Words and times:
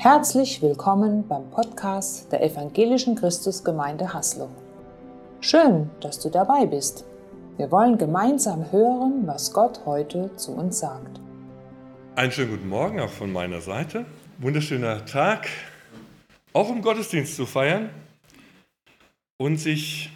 Herzlich 0.00 0.62
willkommen 0.62 1.26
beim 1.26 1.50
Podcast 1.50 2.30
der 2.30 2.40
Evangelischen 2.44 3.16
Christusgemeinde 3.16 4.14
Haslo. 4.14 4.48
Schön, 5.40 5.90
dass 6.00 6.20
du 6.20 6.30
dabei 6.30 6.66
bist. 6.66 7.04
Wir 7.56 7.72
wollen 7.72 7.98
gemeinsam 7.98 8.70
hören, 8.70 9.26
was 9.26 9.52
Gott 9.52 9.80
heute 9.86 10.30
zu 10.36 10.52
uns 10.52 10.78
sagt. 10.78 11.20
Einen 12.14 12.30
schönen 12.30 12.52
guten 12.52 12.68
Morgen 12.68 13.00
auch 13.00 13.10
von 13.10 13.32
meiner 13.32 13.60
Seite. 13.60 14.06
Wunderschöner 14.38 15.04
Tag, 15.04 15.48
auch 16.52 16.68
um 16.68 16.80
Gottesdienst 16.80 17.34
zu 17.34 17.44
feiern 17.44 17.90
und 19.36 19.56
sich 19.56 20.12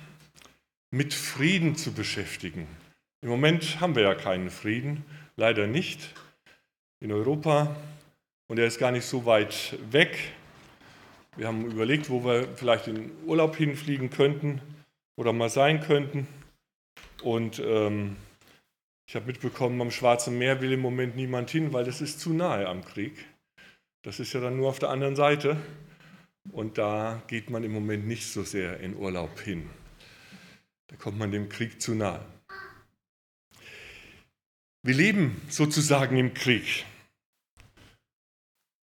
mit 0.92 1.12
Frieden 1.12 1.74
zu 1.74 1.90
beschäftigen. 1.90 2.68
Im 3.20 3.30
Moment 3.30 3.80
haben 3.80 3.96
wir 3.96 4.04
ja 4.04 4.14
keinen 4.14 4.50
Frieden, 4.50 5.04
leider 5.34 5.66
nicht 5.66 6.14
in 7.00 7.10
Europa 7.10 7.74
und 8.52 8.58
er 8.58 8.66
ist 8.66 8.78
gar 8.78 8.90
nicht 8.90 9.06
so 9.06 9.24
weit 9.24 9.78
weg. 9.90 10.34
Wir 11.38 11.46
haben 11.46 11.64
überlegt, 11.64 12.10
wo 12.10 12.22
wir 12.22 12.46
vielleicht 12.54 12.86
in 12.86 13.10
Urlaub 13.24 13.56
hinfliegen 13.56 14.10
könnten 14.10 14.60
oder 15.16 15.32
mal 15.32 15.48
sein 15.48 15.80
könnten. 15.80 16.28
Und 17.22 17.62
ähm, 17.64 18.16
ich 19.08 19.14
habe 19.14 19.24
mitbekommen, 19.24 19.80
am 19.80 19.90
Schwarzen 19.90 20.36
Meer 20.36 20.60
will 20.60 20.70
im 20.70 20.80
Moment 20.80 21.16
niemand 21.16 21.48
hin, 21.48 21.72
weil 21.72 21.84
das 21.84 22.02
ist 22.02 22.20
zu 22.20 22.34
nahe 22.34 22.68
am 22.68 22.84
Krieg. 22.84 23.24
Das 24.02 24.20
ist 24.20 24.34
ja 24.34 24.40
dann 24.40 24.58
nur 24.58 24.68
auf 24.68 24.78
der 24.78 24.90
anderen 24.90 25.16
Seite. 25.16 25.56
Und 26.50 26.76
da 26.76 27.22
geht 27.28 27.48
man 27.48 27.64
im 27.64 27.72
Moment 27.72 28.06
nicht 28.06 28.26
so 28.26 28.42
sehr 28.42 28.80
in 28.80 28.96
Urlaub 28.96 29.40
hin. 29.40 29.70
Da 30.88 30.96
kommt 30.96 31.18
man 31.18 31.32
dem 31.32 31.48
Krieg 31.48 31.80
zu 31.80 31.94
nahe. 31.94 32.22
Wir 34.82 34.94
leben 34.94 35.40
sozusagen 35.48 36.18
im 36.18 36.34
Krieg. 36.34 36.84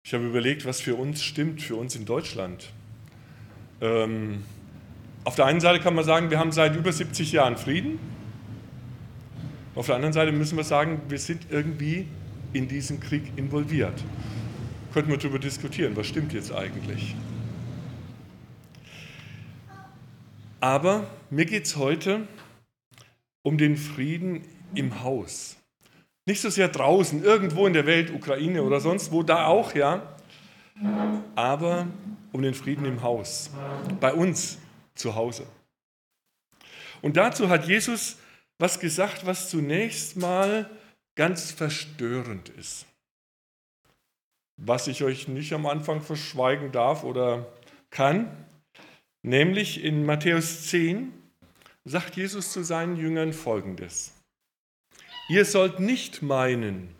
Ich 0.05 0.13
habe 0.13 0.23
überlegt, 0.23 0.65
was 0.65 0.81
für 0.81 0.93
uns 0.93 1.23
stimmt, 1.23 1.63
für 1.63 1.75
uns 1.77 1.95
in 1.95 2.05
Deutschland. 2.05 2.71
Ähm, 3.81 4.43
auf 5.23 5.33
der 5.33 5.45
einen 5.47 5.59
Seite 5.59 5.79
kann 5.79 5.95
man 5.95 6.05
sagen, 6.05 6.29
wir 6.29 6.37
haben 6.37 6.51
seit 6.51 6.75
über 6.75 6.91
70 6.91 7.31
Jahren 7.31 7.57
Frieden. 7.57 7.97
Auf 9.73 9.87
der 9.87 9.95
anderen 9.95 10.13
Seite 10.13 10.31
müssen 10.31 10.57
wir 10.57 10.63
sagen, 10.63 11.01
wir 11.09 11.17
sind 11.17 11.47
irgendwie 11.49 12.05
in 12.53 12.67
diesen 12.67 12.99
Krieg 12.99 13.23
involviert. 13.35 14.03
Könnten 14.93 15.09
wir 15.09 15.17
darüber 15.17 15.39
diskutieren, 15.39 15.95
was 15.95 16.05
stimmt 16.05 16.33
jetzt 16.33 16.53
eigentlich? 16.53 17.15
Aber 20.59 21.09
mir 21.31 21.45
geht 21.45 21.65
es 21.65 21.77
heute 21.77 22.27
um 23.41 23.57
den 23.57 23.75
Frieden 23.75 24.43
im 24.75 25.01
Haus. 25.01 25.57
Nicht 26.25 26.41
so 26.41 26.49
sehr 26.49 26.67
draußen, 26.67 27.23
irgendwo 27.23 27.67
in 27.67 27.73
der 27.73 27.85
Welt, 27.85 28.11
Ukraine 28.11 28.63
oder 28.63 28.79
sonst 28.79 29.11
wo, 29.11 29.21
da 29.21 29.45
auch, 29.45 29.75
ja. 29.75 30.15
Aber 31.35 31.87
um 32.31 32.41
den 32.41 32.53
Frieden 32.53 32.85
im 32.85 33.01
Haus, 33.01 33.51
bei 33.99 34.13
uns 34.13 34.57
zu 34.95 35.15
Hause. 35.15 35.45
Und 37.01 37.17
dazu 37.17 37.49
hat 37.49 37.67
Jesus 37.67 38.17
was 38.57 38.79
gesagt, 38.79 39.25
was 39.25 39.49
zunächst 39.49 40.15
mal 40.17 40.69
ganz 41.15 41.51
verstörend 41.51 42.49
ist. 42.49 42.85
Was 44.57 44.87
ich 44.87 45.03
euch 45.03 45.27
nicht 45.27 45.53
am 45.53 45.65
Anfang 45.65 46.01
verschweigen 46.01 46.71
darf 46.71 47.03
oder 47.03 47.45
kann, 47.89 48.31
nämlich 49.21 49.83
in 49.83 50.05
Matthäus 50.05 50.67
10 50.69 51.11
sagt 51.83 52.15
Jesus 52.15 52.51
zu 52.51 52.63
seinen 52.63 52.95
Jüngern 52.95 53.33
folgendes. 53.33 54.14
Ihr 55.27 55.45
sollt 55.45 55.79
nicht 55.79 56.21
meinen, 56.21 56.93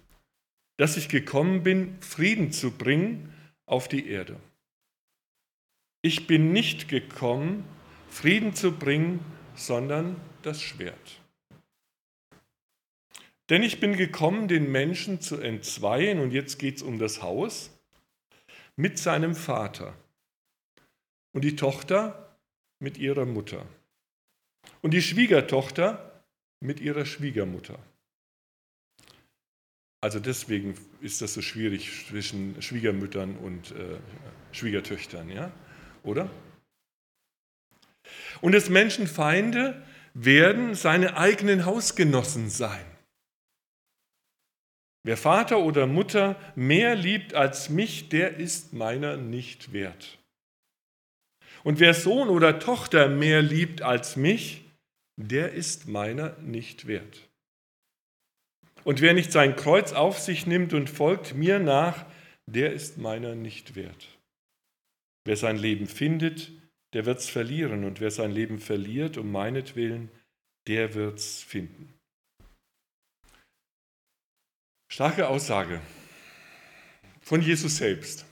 dass 0.78 0.98
ich 0.98 1.10
gekommen 1.10 1.62
bin, 1.62 2.02
Frieden 2.02 2.52
zu 2.52 2.72
bringen 2.72 3.34
auf 3.68 3.88
die 3.88 4.08
Erde. 4.08 4.40
Ich 6.02 6.26
bin 6.26 6.52
nicht 6.52 6.88
gekommen, 6.88 7.66
Frieden 8.10 8.56
zu 8.56 8.72
bringen, 8.72 9.20
sondern 9.56 10.20
das 10.42 10.62
Schwert. 10.62 11.22
Denn 13.50 13.62
ich 13.62 13.80
bin 13.80 13.96
gekommen, 13.96 14.48
den 14.48 14.72
Menschen 14.72 15.22
zu 15.22 15.40
entzweien, 15.40 16.20
und 16.20 16.32
jetzt 16.32 16.58
geht 16.58 16.78
es 16.78 16.82
um 16.82 16.98
das 16.98 17.22
Haus, 17.22 17.70
mit 18.76 18.98
seinem 18.98 19.36
Vater 19.36 19.94
und 21.32 21.44
die 21.44 21.56
Tochter 21.56 22.36
mit 22.80 22.98
ihrer 22.98 23.26
Mutter 23.26 23.66
und 24.82 24.96
die 24.96 25.02
Schwiegertochter 25.02 26.24
mit 26.60 26.80
ihrer 26.80 27.06
Schwiegermutter. 27.06 27.78
Also 30.06 30.20
deswegen 30.20 30.76
ist 31.02 31.24
das 31.24 31.34
so 31.34 31.42
schwierig 31.42 32.06
zwischen 32.08 32.62
Schwiegermüttern 32.62 33.38
und 33.38 33.72
äh, 33.72 33.98
Schwiegertöchtern, 34.52 35.32
ja? 35.32 35.52
Oder? 36.04 36.30
Und 38.40 38.52
des 38.52 38.70
Menschen 38.70 39.08
Feinde 39.08 39.84
werden 40.14 40.76
seine 40.76 41.18
eigenen 41.18 41.66
Hausgenossen 41.66 42.52
sein. 42.52 42.86
Wer 45.02 45.18
Vater 45.18 45.58
oder 45.58 45.88
Mutter 45.88 46.36
mehr 46.54 46.94
liebt 46.94 47.34
als 47.34 47.72
mich, 47.72 48.08
der 48.10 48.38
ist 48.38 48.74
meiner 48.74 49.18
nicht 49.18 49.74
wert. 49.74 50.20
Und 51.64 51.80
wer 51.80 51.96
Sohn 51.96 52.30
oder 52.30 52.60
Tochter 52.60 53.10
mehr 53.10 53.42
liebt 53.42 53.82
als 53.82 54.18
mich, 54.18 54.70
der 55.16 55.54
ist 55.54 55.88
meiner 55.88 56.38
nicht 56.42 56.86
wert. 56.86 57.28
Und 58.86 59.02
wer 59.02 59.14
nicht 59.14 59.32
sein 59.32 59.56
Kreuz 59.56 59.94
auf 59.94 60.20
sich 60.20 60.46
nimmt 60.46 60.74
und 60.74 60.92
folgt 60.92 61.34
mir 61.34 61.58
nach, 61.58 62.06
der 62.46 62.72
ist 62.72 63.00
meiner 63.00 63.34
nicht 63.34 63.76
wert. 63.76 64.20
Wer 65.26 65.38
sein 65.38 65.58
Leben 65.58 65.88
findet, 65.88 66.52
der 66.94 67.08
wird 67.08 67.18
es 67.20 67.28
verlieren. 67.28 67.84
Und 67.84 68.00
wer 68.00 68.12
sein 68.12 68.32
Leben 68.32 68.60
verliert 68.60 69.18
um 69.18 69.32
meinetwillen, 69.32 70.12
der 70.68 70.94
wird 70.94 71.18
es 71.18 71.42
finden. 71.42 71.92
Starke 74.92 75.30
Aussage 75.30 75.82
von 77.22 77.42
Jesus 77.42 77.78
selbst. 77.78 78.26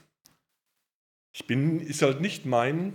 Ich, 1.34 1.48
bin, 1.48 1.80
ich 1.80 1.96
soll 1.96 2.20
nicht 2.20 2.46
meinen, 2.46 2.94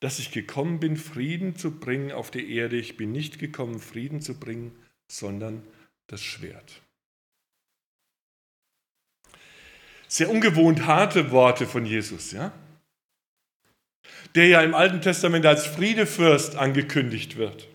dass 0.00 0.18
ich 0.18 0.30
gekommen 0.30 0.78
bin, 0.78 0.98
Frieden 0.98 1.56
zu 1.56 1.80
bringen 1.80 2.12
auf 2.12 2.30
die 2.30 2.54
Erde. 2.54 2.76
Ich 2.76 2.98
bin 2.98 3.12
nicht 3.12 3.38
gekommen, 3.38 3.80
Frieden 3.80 4.20
zu 4.20 4.38
bringen, 4.38 4.76
sondern 5.10 5.66
das 6.06 6.22
Schwert. 6.22 6.80
Sehr 10.08 10.30
ungewohnt 10.30 10.86
harte 10.86 11.30
Worte 11.30 11.66
von 11.66 11.84
Jesus, 11.84 12.32
ja? 12.32 12.52
Der 14.34 14.46
ja 14.46 14.62
im 14.62 14.74
Alten 14.74 15.00
Testament 15.00 15.44
als 15.46 15.66
Friedefürst 15.66 16.56
angekündigt 16.56 17.36
wird. 17.36 17.68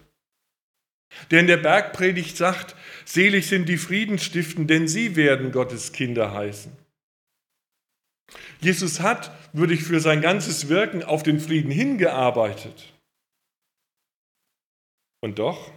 Der 1.30 1.42
in 1.42 1.48
der 1.48 1.58
Bergpredigt 1.58 2.38
sagt, 2.38 2.76
selig 3.04 3.48
sind 3.48 3.68
die 3.68 3.78
Friedensstiften, 3.78 4.68
denn 4.68 4.88
sie 4.88 5.16
werden 5.16 5.52
Gottes 5.52 5.92
Kinder 5.92 6.34
heißen. 6.34 6.72
Jesus 8.62 9.02
hat, 9.02 9.36
würde 9.54 9.74
ich 9.74 9.84
für 9.84 10.00
sein 10.00 10.22
ganzes 10.22 10.70
Wirken 10.70 11.04
auf 11.04 11.24
den 11.24 11.40
Frieden 11.40 11.72
hingearbeitet. 11.72 12.94
Und 15.20 15.40
doch 15.40 15.72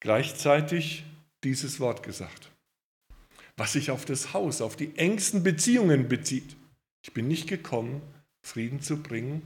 gleichzeitig 0.00 1.04
dieses 1.44 1.80
Wort 1.80 2.02
gesagt, 2.02 2.50
was 3.56 3.72
sich 3.72 3.90
auf 3.90 4.04
das 4.04 4.32
Haus, 4.32 4.60
auf 4.60 4.76
die 4.76 4.96
engsten 4.96 5.42
Beziehungen 5.42 6.08
bezieht. 6.08 6.56
Ich 7.02 7.12
bin 7.12 7.28
nicht 7.28 7.48
gekommen, 7.48 8.02
Frieden 8.42 8.80
zu 8.80 9.02
bringen, 9.02 9.42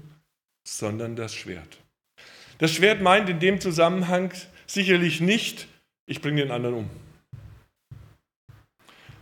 sondern 0.67 1.17
das 1.17 1.35
Schwert. 1.35 1.79
Das 2.59 2.73
Schwert 2.73 3.03
meint 3.03 3.29
in 3.29 3.41
dem 3.41 3.61
Zusammenhang 3.61 4.33
sicherlich 4.67 5.21
nicht, 5.21 5.69
ich 6.07 6.21
bringe 6.21 6.43
den 6.43 6.51
anderen 6.51 6.77
um, 6.77 6.91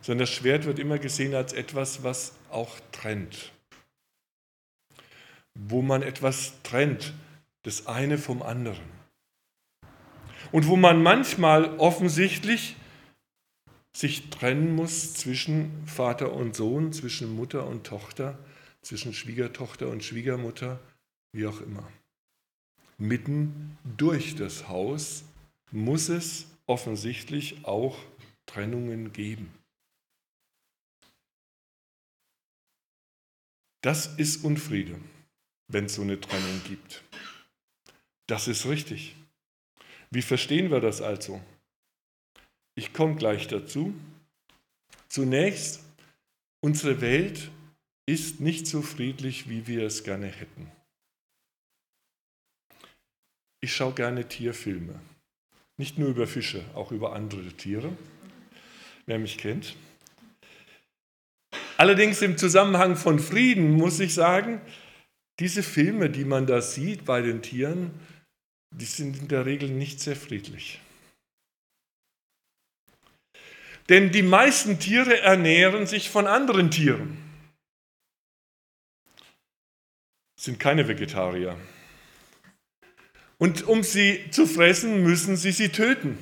sondern 0.02 0.26
das 0.26 0.30
Schwert 0.30 0.64
wird 0.64 0.78
immer 0.78 0.98
gesehen 0.98 1.34
als 1.34 1.52
etwas, 1.52 2.02
was 2.02 2.34
auch 2.50 2.78
trennt. 2.92 3.52
Wo 5.54 5.82
man 5.82 6.02
etwas 6.02 6.54
trennt, 6.62 7.12
das 7.62 7.86
eine 7.86 8.18
vom 8.18 8.42
anderen 8.42 8.99
und 10.52 10.66
wo 10.66 10.76
man 10.76 11.02
manchmal 11.02 11.78
offensichtlich 11.78 12.76
sich 13.96 14.30
trennen 14.30 14.74
muss 14.74 15.14
zwischen 15.14 15.86
Vater 15.86 16.32
und 16.32 16.54
Sohn, 16.54 16.92
zwischen 16.92 17.34
Mutter 17.34 17.66
und 17.66 17.84
Tochter, 17.84 18.38
zwischen 18.82 19.12
Schwiegertochter 19.12 19.88
und 19.88 20.04
Schwiegermutter, 20.04 20.80
wie 21.32 21.46
auch 21.46 21.60
immer. 21.60 21.90
Mitten 22.98 23.78
durch 23.96 24.36
das 24.36 24.68
Haus 24.68 25.24
muss 25.70 26.08
es 26.08 26.46
offensichtlich 26.66 27.64
auch 27.64 27.98
Trennungen 28.46 29.12
geben. 29.12 29.52
Das 33.82 34.06
ist 34.18 34.44
Unfriede, 34.44 35.00
wenn 35.68 35.86
es 35.86 35.94
so 35.94 36.02
eine 36.02 36.20
Trennung 36.20 36.60
gibt. 36.64 37.02
Das 38.26 38.46
ist 38.46 38.66
richtig. 38.66 39.16
Wie 40.10 40.22
verstehen 40.22 40.70
wir 40.70 40.80
das 40.80 41.00
also? 41.00 41.40
Ich 42.74 42.92
komme 42.92 43.16
gleich 43.16 43.46
dazu. 43.48 43.94
Zunächst, 45.08 45.84
unsere 46.60 47.00
Welt 47.00 47.50
ist 48.06 48.40
nicht 48.40 48.66
so 48.66 48.82
friedlich, 48.82 49.48
wie 49.48 49.66
wir 49.66 49.84
es 49.84 50.02
gerne 50.02 50.26
hätten. 50.26 50.70
Ich 53.62 53.74
schaue 53.74 53.94
gerne 53.94 54.26
Tierfilme. 54.26 54.98
Nicht 55.76 55.98
nur 55.98 56.08
über 56.08 56.26
Fische, 56.26 56.64
auch 56.74 56.92
über 56.92 57.14
andere 57.14 57.52
Tiere, 57.52 57.96
wer 59.06 59.18
mich 59.18 59.38
kennt. 59.38 59.76
Allerdings 61.76 62.20
im 62.20 62.36
Zusammenhang 62.36 62.96
von 62.96 63.18
Frieden 63.18 63.72
muss 63.72 64.00
ich 64.00 64.12
sagen, 64.12 64.60
diese 65.38 65.62
Filme, 65.62 66.10
die 66.10 66.24
man 66.24 66.46
da 66.46 66.60
sieht 66.60 67.06
bei 67.06 67.22
den 67.22 67.40
Tieren, 67.40 67.92
die 68.70 68.84
sind 68.84 69.18
in 69.18 69.28
der 69.28 69.46
Regel 69.46 69.68
nicht 69.68 70.00
sehr 70.00 70.16
friedlich. 70.16 70.80
Denn 73.88 74.12
die 74.12 74.22
meisten 74.22 74.78
Tiere 74.78 75.18
ernähren 75.18 75.86
sich 75.86 76.10
von 76.10 76.26
anderen 76.26 76.70
Tieren. 76.70 77.18
Sind 80.38 80.60
keine 80.60 80.86
Vegetarier. 80.86 81.56
Und 83.38 83.66
um 83.66 83.82
sie 83.82 84.30
zu 84.30 84.46
fressen, 84.46 85.02
müssen 85.02 85.36
sie 85.36 85.50
sie 85.50 85.70
töten. 85.70 86.18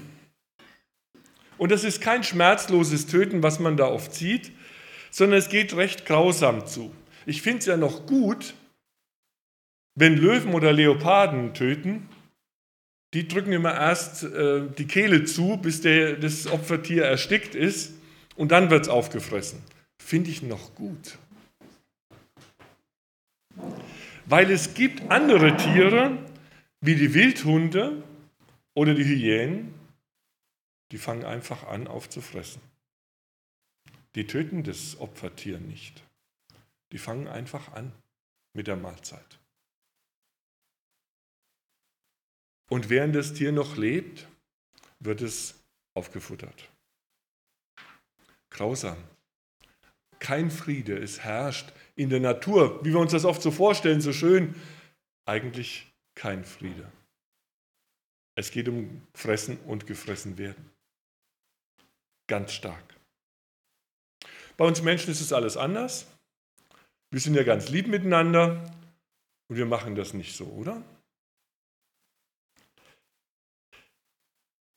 Und 1.59 1.71
das 1.73 1.85
ist 1.85 2.01
kein 2.01 2.25
schmerzloses 2.25 3.07
Töten, 3.07 3.43
was 3.43 3.59
man 3.59 3.77
da 3.77 3.87
oft 3.87 4.15
sieht, 4.15 4.53
sondern 5.11 5.39
es 5.39 5.49
geht 5.49 5.77
recht 5.77 6.07
grausam 6.07 6.67
zu. 6.67 6.95
Ich 7.27 7.43
finde 7.43 7.59
es 7.59 7.67
ja 7.67 7.77
noch 7.77 8.07
gut, 8.07 8.55
wenn 9.95 10.17
Löwen 10.17 10.55
oder 10.55 10.73
Leoparden 10.73 11.55
töten, 11.55 12.09
die 13.15 13.27
drücken 13.27 13.53
immer 13.53 13.75
erst 13.75 14.23
äh, 14.25 14.69
die 14.77 14.87
Kehle 14.87 15.25
zu, 15.25 15.57
bis 15.57 15.81
der, 15.81 16.17
das 16.17 16.47
Opfertier 16.47 17.05
erstickt 17.05 17.55
ist 17.55 17.95
und 18.37 18.53
dann 18.53 18.71
wird 18.71 18.83
es 18.83 18.89
aufgefressen. 18.89 19.63
Finde 19.99 20.31
ich 20.31 20.43
noch 20.43 20.75
gut. 20.75 21.19
Weil 24.27 24.51
es 24.51 24.75
gibt 24.75 25.11
andere 25.11 25.57
Tiere, 25.57 26.19
wie 26.81 26.95
die 26.95 27.15
Wildhunde 27.15 28.03
oder 28.75 28.95
die 28.95 29.05
Hyänen, 29.05 29.75
die 30.93 30.99
fangen 30.99 31.25
einfach 31.25 31.67
an 31.67 31.87
aufzufressen. 31.87 32.61
Die 34.15 34.27
töten 34.27 34.63
das 34.65 35.01
Opfertier 35.01 35.59
nicht. 35.59 36.03
Die 36.93 36.99
fangen 36.99 37.27
einfach 37.27 37.73
an 37.73 37.93
mit 38.55 38.67
der 38.67 38.77
Mahlzeit. 38.77 39.39
Und 42.69 42.91
während 42.91 43.15
das 43.15 43.33
Tier 43.33 43.53
noch 43.53 43.77
lebt, 43.77 44.29
wird 45.01 45.23
es 45.23 45.55
aufgefuttert. 45.95 46.69
Grausam. 48.51 48.97
Kein 50.19 50.51
Friede, 50.51 50.99
es 50.99 51.21
herrscht 51.21 51.73
in 51.95 52.11
der 52.11 52.21
Natur, 52.21 52.85
wie 52.85 52.91
wir 52.91 52.99
uns 52.99 53.13
das 53.13 53.25
oft 53.25 53.41
so 53.41 53.51
vorstellen, 53.51 54.01
so 54.01 54.13
schön. 54.13 54.55
Eigentlich 55.27 55.93
kein 56.15 56.45
Friede. 56.45 56.91
Es 58.35 58.51
geht 58.51 58.69
um 58.69 59.07
Fressen 59.15 59.59
und 59.67 59.87
gefressen 59.87 60.39
werden. 60.39 60.71
Ganz 62.29 62.53
stark. 62.53 62.85
Bei 64.57 64.65
uns 64.65 64.83
Menschen 64.83 65.11
ist 65.11 65.21
es 65.21 65.33
alles 65.33 65.57
anders. 65.57 66.07
Wir 67.11 67.21
sind 67.21 67.35
ja 67.35 67.43
ganz 67.43 67.69
lieb 67.69 67.87
miteinander 67.87 68.63
und 69.49 69.57
wir 69.57 69.67
machen 69.67 69.95
das 69.95 70.15
nicht 70.15 70.37
so, 70.37 70.45
oder? 70.47 70.83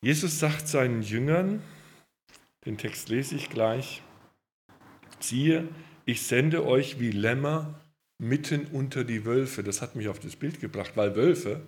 Jesus 0.01 0.39
sagt 0.39 0.67
seinen 0.67 1.03
Jüngern, 1.03 1.61
den 2.65 2.77
Text 2.77 3.09
lese 3.09 3.35
ich 3.35 3.49
gleich, 3.49 4.01
siehe, 5.19 5.67
ich 6.05 6.23
sende 6.23 6.65
euch 6.65 6.99
wie 6.99 7.11
Lämmer 7.11 7.79
mitten 8.17 8.65
unter 8.67 9.03
die 9.03 9.25
Wölfe. 9.25 9.63
Das 9.63 9.81
hat 9.81 9.95
mich 9.95 10.07
auf 10.07 10.19
das 10.19 10.35
Bild 10.35 10.59
gebracht, 10.59 10.93
weil 10.95 11.15
Wölfe 11.15 11.61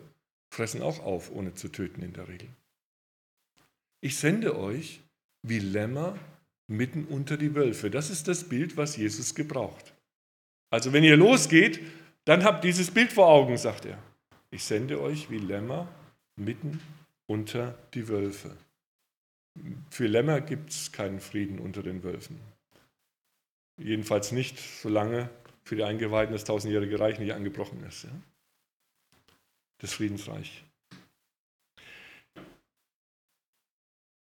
fressen 0.52 0.82
auch 0.82 1.00
auf, 1.00 1.32
ohne 1.32 1.54
zu 1.54 1.68
töten 1.68 2.02
in 2.02 2.14
der 2.14 2.28
Regel. 2.28 2.50
Ich 4.02 4.18
sende 4.18 4.58
euch 4.58 5.02
wie 5.44 5.60
Lämmer 5.60 6.18
mitten 6.68 7.06
unter 7.06 7.38
die 7.38 7.54
Wölfe. 7.54 7.92
Das 7.92 8.10
ist 8.10 8.28
das 8.28 8.50
Bild, 8.50 8.78
was 8.78 8.98
Jesus 8.98 9.36
gebraucht. 9.36 9.94
Also 10.72 10.92
wenn 10.92 11.04
ihr 11.04 11.18
losgeht, 11.18 11.80
dann 12.26 12.44
habt 12.44 12.64
dieses 12.64 12.90
Bild 12.90 13.14
vor 13.14 13.28
Augen, 13.28 13.58
sagt 13.58 13.86
er. 13.86 13.98
Ich 14.50 14.64
sende 14.64 15.00
euch 15.02 15.30
wie 15.30 15.38
Lämmer 15.38 15.88
mitten 16.36 16.80
unter 17.28 17.78
die 17.94 18.08
Wölfe. 18.08 18.56
Für 19.90 20.08
Lämmer 20.08 20.42
gibt 20.42 20.72
es 20.72 20.92
keinen 20.92 21.20
Frieden 21.20 21.60
unter 21.60 21.84
den 21.84 22.04
Wölfen. 22.04 22.40
Jedenfalls 23.78 24.32
nicht, 24.32 24.60
solange 24.60 25.30
für 25.64 25.76
die 25.76 25.84
Eingeweihten 25.84 26.34
das 26.34 26.44
tausendjährige 26.44 27.00
Reich 27.00 27.20
nicht 27.20 27.34
angebrochen 27.34 27.84
ist. 27.84 28.04
Ja? 28.04 28.12
Das 29.80 29.94
Friedensreich. 29.94 30.64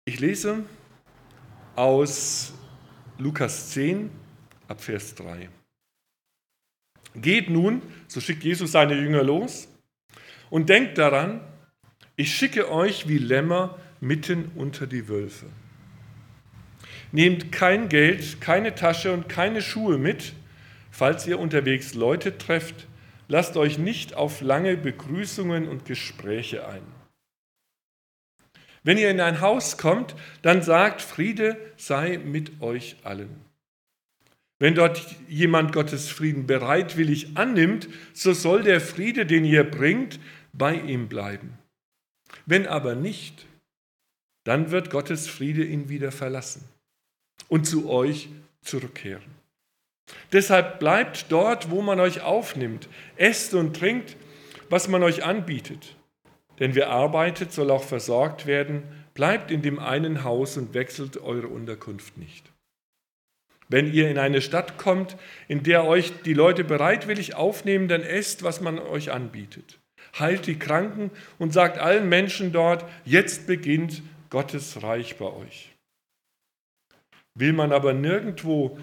Ich 0.05 0.19
lese 0.19 0.64
aus 1.76 2.53
Lukas 3.19 3.70
10 3.70 4.11
ab 4.69 4.81
Vers 4.81 5.14
3. 5.14 5.49
Geht 7.14 7.50
nun, 7.50 7.82
so 8.08 8.20
schickt 8.20 8.44
Jesus 8.44 8.73
seine 8.73 8.94
Jünger 8.94 9.23
los, 9.23 9.69
und 10.49 10.69
denkt 10.69 10.99
daran, 10.99 11.41
ich 12.20 12.34
schicke 12.34 12.70
euch 12.70 13.08
wie 13.08 13.17
Lämmer 13.17 13.78
mitten 13.99 14.52
unter 14.55 14.87
die 14.87 15.08
Wölfe. 15.08 15.46
Nehmt 17.12 17.50
kein 17.50 17.88
Geld, 17.88 18.43
keine 18.43 18.75
Tasche 18.75 19.11
und 19.14 19.31
keine 19.31 19.62
Schuhe 19.62 19.96
mit, 19.96 20.34
falls 20.90 21.26
ihr 21.26 21.38
unterwegs 21.38 21.94
Leute 21.94 22.37
trefft. 22.37 22.87
Lasst 23.28 23.56
euch 23.56 23.78
nicht 23.78 24.12
auf 24.12 24.43
lange 24.43 24.76
Begrüßungen 24.76 25.67
und 25.67 25.87
Gespräche 25.87 26.69
ein. 26.69 26.82
Wenn 28.82 28.99
ihr 28.99 29.11
in 29.11 29.22
ein 29.22 29.40
Haus 29.40 29.78
kommt, 29.78 30.14
dann 30.43 30.61
sagt, 30.61 31.00
Friede 31.00 31.56
sei 31.78 32.19
mit 32.19 32.61
euch 32.61 32.96
allen. 33.02 33.34
Wenn 34.58 34.75
dort 34.75 35.02
jemand 35.26 35.72
Gottes 35.72 36.11
Frieden 36.11 36.46
bereitwillig 36.46 37.38
annimmt, 37.38 37.88
so 38.12 38.34
soll 38.34 38.62
der 38.62 38.82
Friede, 38.82 39.25
den 39.25 39.46
ihr 39.46 39.64
bringt, 39.64 40.20
bei 40.52 40.75
ihm 40.75 41.08
bleiben. 41.08 41.56
Wenn 42.50 42.67
aber 42.67 42.97
nicht, 42.97 43.47
dann 44.43 44.73
wird 44.73 44.91
Gottes 44.91 45.29
Friede 45.29 45.62
ihn 45.62 45.88
wieder 45.88 46.11
verlassen 46.11 46.64
und 47.46 47.65
zu 47.65 47.89
euch 47.89 48.29
zurückkehren. 48.60 49.31
Deshalb 50.32 50.81
bleibt 50.81 51.27
dort, 51.29 51.70
wo 51.70 51.81
man 51.81 52.01
euch 52.01 52.22
aufnimmt, 52.22 52.89
esst 53.15 53.55
und 53.55 53.77
trinkt, 53.77 54.17
was 54.69 54.89
man 54.89 55.05
euch 55.05 55.22
anbietet. 55.22 55.94
Denn 56.58 56.74
wer 56.74 56.91
arbeitet, 56.91 57.53
soll 57.53 57.70
auch 57.70 57.84
versorgt 57.84 58.46
werden. 58.46 58.82
Bleibt 59.15 59.53
in 59.53 59.63
dem 59.63 59.79
einen 59.79 60.24
Haus 60.24 60.56
und 60.56 60.74
wechselt 60.74 61.19
eure 61.19 61.46
Unterkunft 61.46 62.19
nicht. 62.19 62.51
Wenn 63.69 63.94
ihr 63.94 64.10
in 64.10 64.19
eine 64.19 64.43
Stadt 64.43 64.77
kommt, 64.77 65.17
in 65.46 65.63
der 65.63 65.84
euch 65.84 66.13
die 66.24 66.34
Leute 66.34 66.65
bereitwillig 66.65 67.36
aufnehmen, 67.36 67.86
dann 67.86 68.03
esst, 68.03 68.43
was 68.43 68.60
man 68.60 68.81
euch 68.81 69.13
anbietet 69.13 69.80
heilt 70.19 70.46
die 70.46 70.58
Kranken 70.58 71.10
und 71.38 71.52
sagt 71.52 71.79
allen 71.79 72.08
Menschen 72.08 72.52
dort, 72.52 72.84
jetzt 73.05 73.46
beginnt 73.46 74.02
Gottes 74.31 74.82
Reich 74.82 75.17
bei 75.17 75.26
euch. 75.26 75.70
Will 77.34 77.52
man 77.52 77.72
aber 77.72 77.93
nirgendwo, 77.93 78.79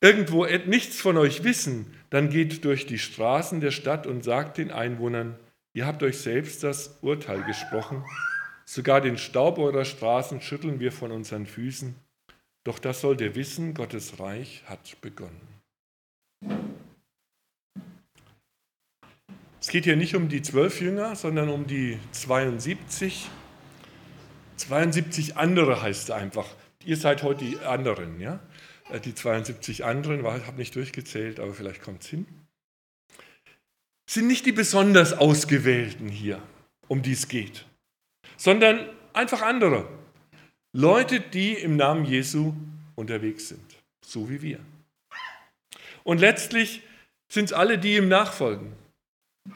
irgendwo 0.00 0.44
nichts 0.44 1.00
von 1.00 1.16
euch 1.16 1.44
wissen, 1.44 1.94
dann 2.10 2.30
geht 2.30 2.64
durch 2.64 2.86
die 2.86 2.98
Straßen 2.98 3.60
der 3.60 3.70
Stadt 3.70 4.06
und 4.06 4.24
sagt 4.24 4.58
den 4.58 4.70
Einwohnern, 4.70 5.36
ihr 5.74 5.86
habt 5.86 6.02
euch 6.02 6.18
selbst 6.18 6.62
das 6.62 6.98
Urteil 7.02 7.42
gesprochen, 7.44 8.04
sogar 8.64 9.00
den 9.00 9.18
Staub 9.18 9.58
eurer 9.58 9.84
Straßen 9.84 10.40
schütteln 10.40 10.80
wir 10.80 10.92
von 10.92 11.12
unseren 11.12 11.46
Füßen, 11.46 11.94
doch 12.64 12.78
das 12.78 13.00
sollt 13.00 13.20
ihr 13.20 13.34
wissen, 13.36 13.74
Gottes 13.74 14.18
Reich 14.18 14.64
hat 14.66 15.00
begonnen. 15.00 15.55
Es 19.66 19.72
geht 19.72 19.82
hier 19.82 19.96
nicht 19.96 20.14
um 20.14 20.28
die 20.28 20.42
zwölf 20.42 20.80
Jünger, 20.80 21.16
sondern 21.16 21.48
um 21.48 21.66
die 21.66 21.98
72. 22.12 23.28
72 24.58 25.36
andere 25.38 25.82
heißt 25.82 26.04
es 26.04 26.10
einfach. 26.12 26.46
Ihr 26.84 26.96
seid 26.96 27.24
heute 27.24 27.44
die 27.44 27.58
anderen, 27.58 28.20
ja? 28.20 28.38
Äh, 28.92 29.00
die 29.00 29.12
72 29.12 29.84
anderen, 29.84 30.20
ich 30.20 30.46
habe 30.46 30.56
nicht 30.56 30.76
durchgezählt, 30.76 31.40
aber 31.40 31.52
vielleicht 31.52 31.82
kommt 31.82 32.04
es 32.04 32.08
hin. 32.10 32.28
Sind 34.08 34.28
nicht 34.28 34.46
die 34.46 34.52
besonders 34.52 35.14
Ausgewählten 35.14 36.08
hier, 36.08 36.40
um 36.86 37.02
die 37.02 37.14
es 37.14 37.26
geht, 37.26 37.66
sondern 38.36 38.88
einfach 39.14 39.42
andere. 39.42 39.88
Leute, 40.72 41.18
die 41.18 41.54
im 41.54 41.74
Namen 41.74 42.04
Jesu 42.04 42.54
unterwegs 42.94 43.48
sind, 43.48 43.82
so 44.00 44.30
wie 44.30 44.42
wir. 44.42 44.60
Und 46.04 46.20
letztlich 46.20 46.82
sind 47.28 47.46
es 47.46 47.52
alle, 47.52 47.78
die 47.78 47.96
ihm 47.96 48.06
nachfolgen. 48.06 48.85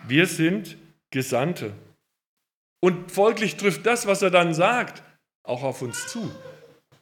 Wir 0.07 0.27
sind 0.27 0.77
Gesandte. 1.11 1.75
Und 2.81 3.11
folglich 3.11 3.57
trifft 3.57 3.85
das, 3.87 4.07
was 4.07 4.23
er 4.23 4.31
dann 4.31 4.55
sagt, 4.55 5.03
auch 5.43 5.63
auf 5.63 5.83
uns 5.83 6.07
zu. 6.07 6.31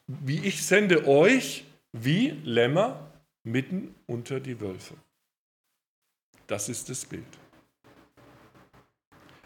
Wie 0.07 0.45
ich 0.45 0.65
sende 0.65 1.07
euch 1.07 1.65
wie 1.91 2.29
Lämmer 2.43 3.11
mitten 3.43 3.95
unter 4.05 4.39
die 4.39 4.59
Wölfe. 4.59 4.95
Das 6.47 6.69
ist 6.69 6.89
das 6.89 7.05
Bild. 7.05 7.25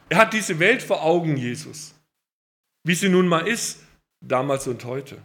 Er 0.10 0.18
hat 0.18 0.34
diese 0.34 0.60
Welt 0.60 0.84
vor 0.84 1.04
Augen, 1.04 1.38
Jesus, 1.38 1.96
wie 2.84 2.96
sie 2.96 3.10
nun 3.10 3.28
mal 3.28 3.48
ist, 3.48 3.84
damals 4.22 4.68
und 4.68 4.84
heute. 4.86 5.22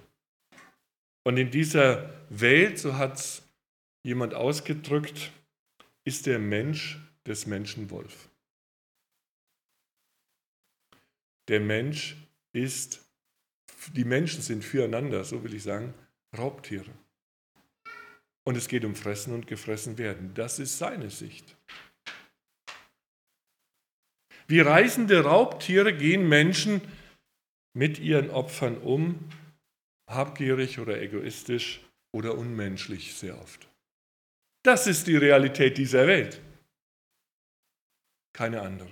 Und 1.24 1.36
in 1.36 1.50
dieser 1.50 2.10
Welt, 2.30 2.78
so 2.78 2.96
hat 2.96 3.16
es 3.16 3.42
jemand 4.02 4.34
ausgedrückt, 4.34 5.30
ist 6.04 6.26
der 6.26 6.38
Mensch 6.38 6.98
des 7.28 7.46
Menschen 7.46 7.90
Wolf. 7.90 8.28
Der 11.48 11.60
Mensch 11.60 12.16
ist, 12.52 13.00
die 13.92 14.04
Menschen 14.04 14.42
sind 14.42 14.64
füreinander, 14.64 15.24
so 15.24 15.42
will 15.44 15.54
ich 15.54 15.62
sagen, 15.62 15.94
Raubtiere. 16.36 16.90
Und 18.44 18.56
es 18.56 18.68
geht 18.68 18.84
um 18.84 18.94
Fressen 18.94 19.34
und 19.34 19.46
Gefressen 19.46 19.98
werden. 19.98 20.32
Das 20.34 20.58
ist 20.58 20.78
seine 20.78 21.10
Sicht. 21.10 21.56
Wie 24.46 24.60
reißende 24.60 25.24
Raubtiere 25.24 25.94
gehen 25.94 26.26
Menschen 26.28 26.80
mit 27.74 27.98
ihren 27.98 28.30
Opfern 28.30 28.78
um, 28.78 29.28
habgierig 30.08 30.78
oder 30.78 31.00
egoistisch 31.00 31.80
oder 32.12 32.36
unmenschlich 32.36 33.14
sehr 33.14 33.38
oft. 33.38 33.68
Das 34.62 34.86
ist 34.86 35.06
die 35.06 35.16
Realität 35.16 35.76
dieser 35.76 36.06
Welt. 36.06 36.40
Keine 38.38 38.62
andere. 38.62 38.88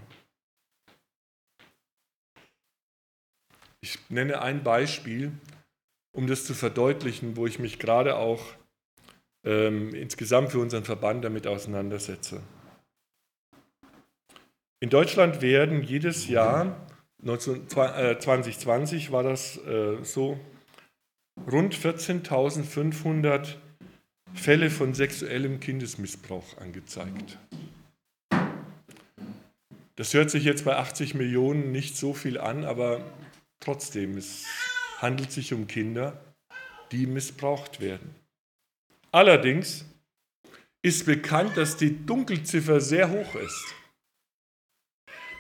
Ich 3.81 4.11
nenne 4.11 4.43
ein 4.43 4.65
Beispiel, 4.65 5.31
um 6.11 6.27
das 6.27 6.45
zu 6.45 6.53
verdeutlichen, 6.53 7.37
wo 7.37 7.47
ich 7.47 7.61
mich 7.61 7.79
gerade 7.79 8.17
auch 8.17 8.43
ähm, 9.45 9.95
insgesamt 9.95 10.51
für 10.51 10.59
unseren 10.59 10.83
Verband 10.83 11.25
damit 11.25 11.47
auseinandersetze. 11.47 12.43
In 14.81 14.91
Deutschland 14.91 15.41
werden 15.43 15.85
jedes 15.85 16.27
Jahr, 16.27 16.85
2020 17.25 19.09
äh, 19.09 19.13
war 19.13 19.23
das 19.23 19.59
äh, 19.59 20.03
so, 20.03 20.41
rund 21.49 21.73
14.500 21.73 23.55
Fälle 24.35 24.71
von 24.71 24.93
sexuellem 24.93 25.61
Kindesmissbrauch 25.61 26.59
angezeigt. 26.59 27.39
Das 29.97 30.13
hört 30.13 30.31
sich 30.31 30.45
jetzt 30.45 30.65
bei 30.65 30.77
80 30.77 31.15
Millionen 31.15 31.73
nicht 31.73 31.97
so 31.97 32.13
viel 32.13 32.39
an, 32.39 32.65
aber 32.65 33.01
trotzdem, 33.61 34.19
es 34.19 34.45
handelt 34.99 35.33
sich 35.33 35.55
um 35.55 35.67
Kinder, 35.67 36.23
die 36.93 37.07
missbraucht 37.07 37.81
werden. 37.81 38.15
Allerdings 39.11 39.87
ist 40.83 41.07
bekannt, 41.07 41.57
dass 41.57 41.77
die 41.77 42.05
Dunkelziffer 42.05 42.81
sehr 42.81 43.11
hoch 43.11 43.35
ist. 43.35 43.75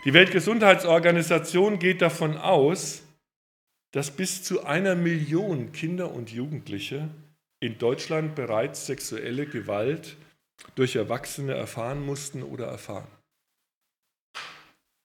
Die 0.06 0.14
Weltgesundheitsorganisation 0.14 1.78
geht 1.78 2.00
davon 2.00 2.36
aus, 2.38 3.02
dass 3.92 4.10
bis 4.10 4.42
zu 4.42 4.64
einer 4.64 4.94
Million 4.94 5.72
Kinder 5.72 6.12
und 6.12 6.30
Jugendliche 6.30 7.10
in 7.60 7.76
Deutschland 7.78 8.34
bereits 8.34 8.86
sexuelle 8.86 9.46
Gewalt 9.46 10.16
durch 10.74 10.96
Erwachsene 10.96 11.54
erfahren 11.54 12.04
mussten 12.04 12.42
oder 12.42 12.66
erfahren. 12.66 13.08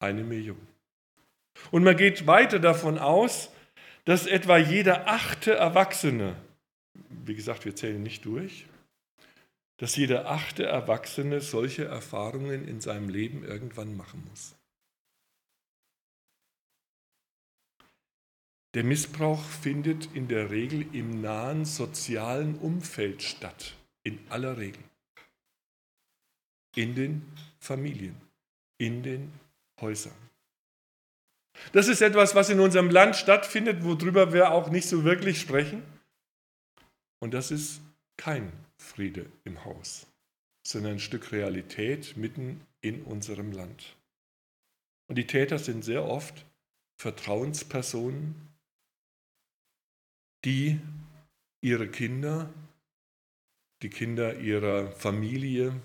Eine 0.01 0.23
Million. 0.23 0.67
Und 1.69 1.83
man 1.83 1.95
geht 1.95 2.27
weiter 2.27 2.59
davon 2.59 2.97
aus, 2.97 3.51
dass 4.05 4.25
etwa 4.25 4.57
jeder 4.57 5.07
achte 5.07 5.53
Erwachsene, 5.53 6.35
wie 7.09 7.35
gesagt, 7.35 7.65
wir 7.65 7.75
zählen 7.75 8.01
nicht 8.01 8.25
durch, 8.25 8.65
dass 9.77 9.95
jeder 9.95 10.29
achte 10.29 10.65
Erwachsene 10.65 11.39
solche 11.39 11.85
Erfahrungen 11.85 12.67
in 12.67 12.81
seinem 12.81 13.09
Leben 13.09 13.43
irgendwann 13.43 13.95
machen 13.95 14.23
muss. 14.29 14.55
Der 18.73 18.83
Missbrauch 18.83 19.43
findet 19.43 20.15
in 20.15 20.27
der 20.27 20.49
Regel 20.49 20.95
im 20.95 21.21
nahen 21.21 21.65
sozialen 21.65 22.57
Umfeld 22.57 23.21
statt, 23.21 23.75
in 24.03 24.19
aller 24.29 24.57
Regel. 24.57 24.83
In 26.75 26.95
den 26.95 27.33
Familien, 27.59 28.15
in 28.77 29.03
den 29.03 29.33
Häusern. 29.81 30.15
Das 31.73 31.87
ist 31.87 32.01
etwas, 32.01 32.35
was 32.35 32.49
in 32.49 32.59
unserem 32.59 32.89
Land 32.89 33.15
stattfindet, 33.15 33.83
worüber 33.83 34.33
wir 34.33 34.51
auch 34.51 34.69
nicht 34.69 34.87
so 34.87 35.03
wirklich 35.03 35.39
sprechen. 35.39 35.83
Und 37.19 37.33
das 37.33 37.51
ist 37.51 37.81
kein 38.17 38.51
Friede 38.77 39.25
im 39.43 39.63
Haus, 39.63 40.07
sondern 40.65 40.93
ein 40.93 40.99
Stück 40.99 41.31
Realität 41.31 42.17
mitten 42.17 42.65
in 42.81 43.03
unserem 43.03 43.51
Land. 43.51 43.95
Und 45.07 45.17
die 45.17 45.27
Täter 45.27 45.59
sind 45.59 45.83
sehr 45.83 46.05
oft 46.05 46.45
Vertrauenspersonen, 46.97 48.35
die 50.45 50.79
ihre 51.61 51.87
Kinder, 51.87 52.49
die 53.81 53.89
Kinder 53.89 54.39
ihrer 54.39 54.91
Familie, 54.93 55.79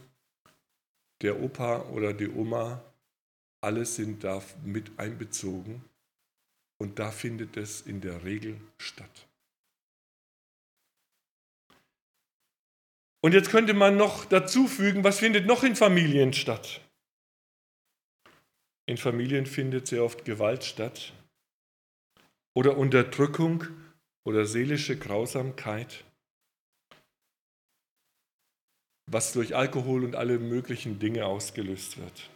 der 1.22 1.40
Opa 1.40 1.82
oder 1.90 2.12
die 2.12 2.28
Oma 2.28 2.82
alle 3.66 3.84
sind 3.84 4.22
da 4.22 4.40
mit 4.64 4.96
einbezogen 4.96 5.84
und 6.80 7.00
da 7.00 7.10
findet 7.10 7.56
es 7.56 7.80
in 7.80 8.00
der 8.00 8.22
Regel 8.22 8.60
statt. 8.78 9.26
Und 13.24 13.32
jetzt 13.32 13.50
könnte 13.50 13.74
man 13.74 13.96
noch 13.96 14.24
dazu 14.24 14.68
fügen, 14.68 15.02
was 15.02 15.18
findet 15.18 15.46
noch 15.46 15.64
in 15.64 15.74
Familien 15.74 16.32
statt? 16.32 16.80
In 18.88 18.98
Familien 18.98 19.46
findet 19.46 19.88
sehr 19.88 20.04
oft 20.04 20.24
Gewalt 20.24 20.62
statt 20.62 21.12
oder 22.56 22.76
Unterdrückung 22.76 23.64
oder 24.24 24.46
seelische 24.46 24.96
Grausamkeit, 24.96 26.04
was 29.10 29.32
durch 29.32 29.56
Alkohol 29.56 30.04
und 30.04 30.14
alle 30.14 30.38
möglichen 30.38 31.00
Dinge 31.00 31.26
ausgelöst 31.26 31.98
wird. 31.98 32.30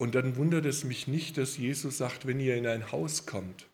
Und 0.00 0.14
dann 0.14 0.36
wundert 0.36 0.64
es 0.64 0.82
mich 0.82 1.08
nicht, 1.08 1.36
dass 1.36 1.58
Jesus 1.58 1.98
sagt, 1.98 2.26
wenn 2.26 2.40
ihr 2.40 2.56
in 2.56 2.66
ein 2.66 2.90
Haus 2.90 3.26
kommt, 3.26 3.68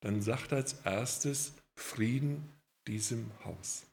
dann 0.00 0.20
sagt 0.20 0.52
als 0.52 0.74
erstes 0.84 1.54
Frieden 1.74 2.52
diesem 2.86 3.30
Haus. 3.46 3.86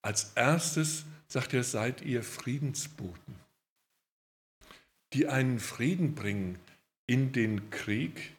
Als 0.00 0.32
erstes 0.36 1.04
sagt 1.28 1.52
er, 1.52 1.64
seid 1.64 2.00
ihr 2.00 2.22
Friedensboten, 2.22 3.36
die 5.12 5.26
einen 5.26 5.60
Frieden 5.60 6.14
bringen 6.14 6.58
in 7.06 7.30
den 7.32 7.68
Krieg, 7.68 8.34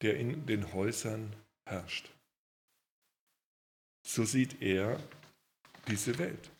der 0.00 0.16
in 0.16 0.46
den 0.46 0.72
Häusern 0.72 1.30
herrscht. 1.66 2.08
So 4.02 4.24
sieht 4.24 4.62
er 4.62 4.98
diese 5.88 6.16
Welt. 6.16 6.53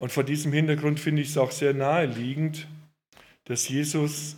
Und 0.00 0.10
vor 0.10 0.24
diesem 0.24 0.52
Hintergrund 0.52 0.98
finde 0.98 1.22
ich 1.22 1.28
es 1.28 1.38
auch 1.38 1.52
sehr 1.52 1.74
naheliegend, 1.74 2.66
dass 3.44 3.68
Jesus 3.68 4.36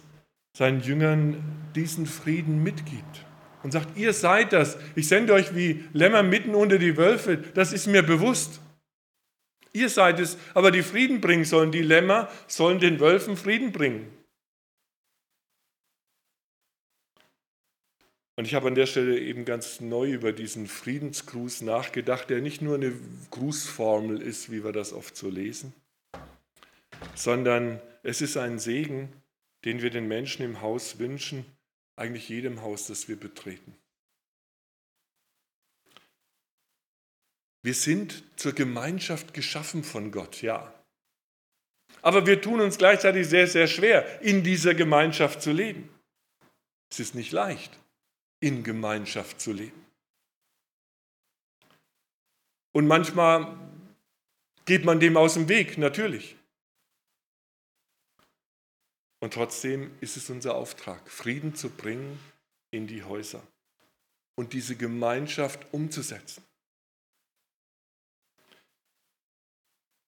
seinen 0.55 0.81
Jüngern 0.81 1.37
diesen 1.75 2.05
Frieden 2.05 2.63
mitgibt 2.63 3.25
und 3.63 3.71
sagt, 3.71 3.97
ihr 3.97 4.13
seid 4.13 4.53
das. 4.53 4.77
Ich 4.97 5.07
sende 5.07 5.33
euch 5.33 5.55
wie 5.55 5.85
Lämmer 5.93 6.25
mitten 6.25 6.55
unter 6.55 6.79
die 6.79 6.97
Wölfe. 6.97 7.39
Das 7.55 7.73
ist 7.73 7.87
mir 7.87 8.03
bewusst. 8.03 8.61
Ihr 9.73 9.89
seid 9.89 10.19
es, 10.19 10.37
aber 10.53 10.73
die 10.73 10.83
Frieden 10.83 11.21
bringen 11.21 11.45
sollen. 11.45 11.71
Die 11.71 11.81
Lämmer 11.81 12.29
sollen 12.49 12.81
den 12.81 12.99
Wölfen 12.99 13.37
Frieden 13.37 13.71
bringen. 13.73 14.07
Und 18.37 18.47
ich 18.47 18.55
habe 18.55 18.69
an 18.69 18.75
der 18.75 18.87
Stelle 18.87 19.19
eben 19.19 19.45
ganz 19.45 19.81
neu 19.81 20.11
über 20.11 20.33
diesen 20.33 20.67
Friedensgruß 20.67 21.63
nachgedacht, 21.63 22.31
der 22.31 22.41
nicht 22.41 22.63
nur 22.63 22.77
eine 22.77 22.93
Grußformel 23.31 24.23
ist, 24.23 24.51
wie 24.51 24.65
wir 24.65 24.73
das 24.73 24.93
oft 24.93 25.17
so 25.17 25.29
lesen, 25.29 25.75
sondern 27.15 27.81
es 28.03 28.23
ist 28.23 28.39
ein 28.39 28.59
Segen, 28.59 29.13
den 29.65 29.83
wir 29.83 29.91
den 29.91 30.09
Menschen 30.09 30.45
im 30.45 30.63
Haus 30.63 30.99
wünschen, 30.99 31.45
eigentlich 31.97 32.29
jedem 32.29 32.63
Haus, 32.63 32.87
das 32.87 33.07
wir 33.07 33.17
betreten. 33.17 33.77
Wir 37.65 37.75
sind 37.75 38.25
zur 38.37 38.55
Gemeinschaft 38.55 39.35
geschaffen 39.35 39.85
von 39.85 40.11
Gott, 40.11 40.43
ja. 40.43 40.75
Aber 42.01 42.27
wir 42.27 42.41
tun 42.41 42.61
uns 42.61 42.79
gleichzeitig 42.79 43.29
sehr, 43.29 43.47
sehr 43.47 43.69
schwer, 43.69 44.21
in 44.23 44.43
dieser 44.43 44.75
Gemeinschaft 44.75 45.43
zu 45.43 45.53
leben. 45.53 45.89
Es 46.91 46.99
ist 46.99 47.15
nicht 47.15 47.31
leicht 47.31 47.82
in 48.43 48.65
Gemeinschaft 48.65 49.41
zu 49.41 49.53
leben. 49.53 49.87
Und 52.73 52.87
manchmal 52.87 53.57
geht 54.65 54.85
man 54.85 55.01
dem 55.01 55.17
aus 55.17 55.35
dem 55.35 55.49
Weg, 55.49 55.79
natürlich. 55.79 56.37
Und 59.21 59.35
trotzdem 59.35 59.97
ist 60.01 60.17
es 60.17 60.29
unser 60.31 60.57
Auftrag, 60.57 61.09
Frieden 61.09 61.55
zu 61.55 61.71
bringen 61.71 62.19
in 62.73 62.87
die 62.89 63.05
Häuser 63.05 63.43
und 64.35 64.53
diese 64.53 64.75
Gemeinschaft 64.75 65.73
umzusetzen. 65.73 66.43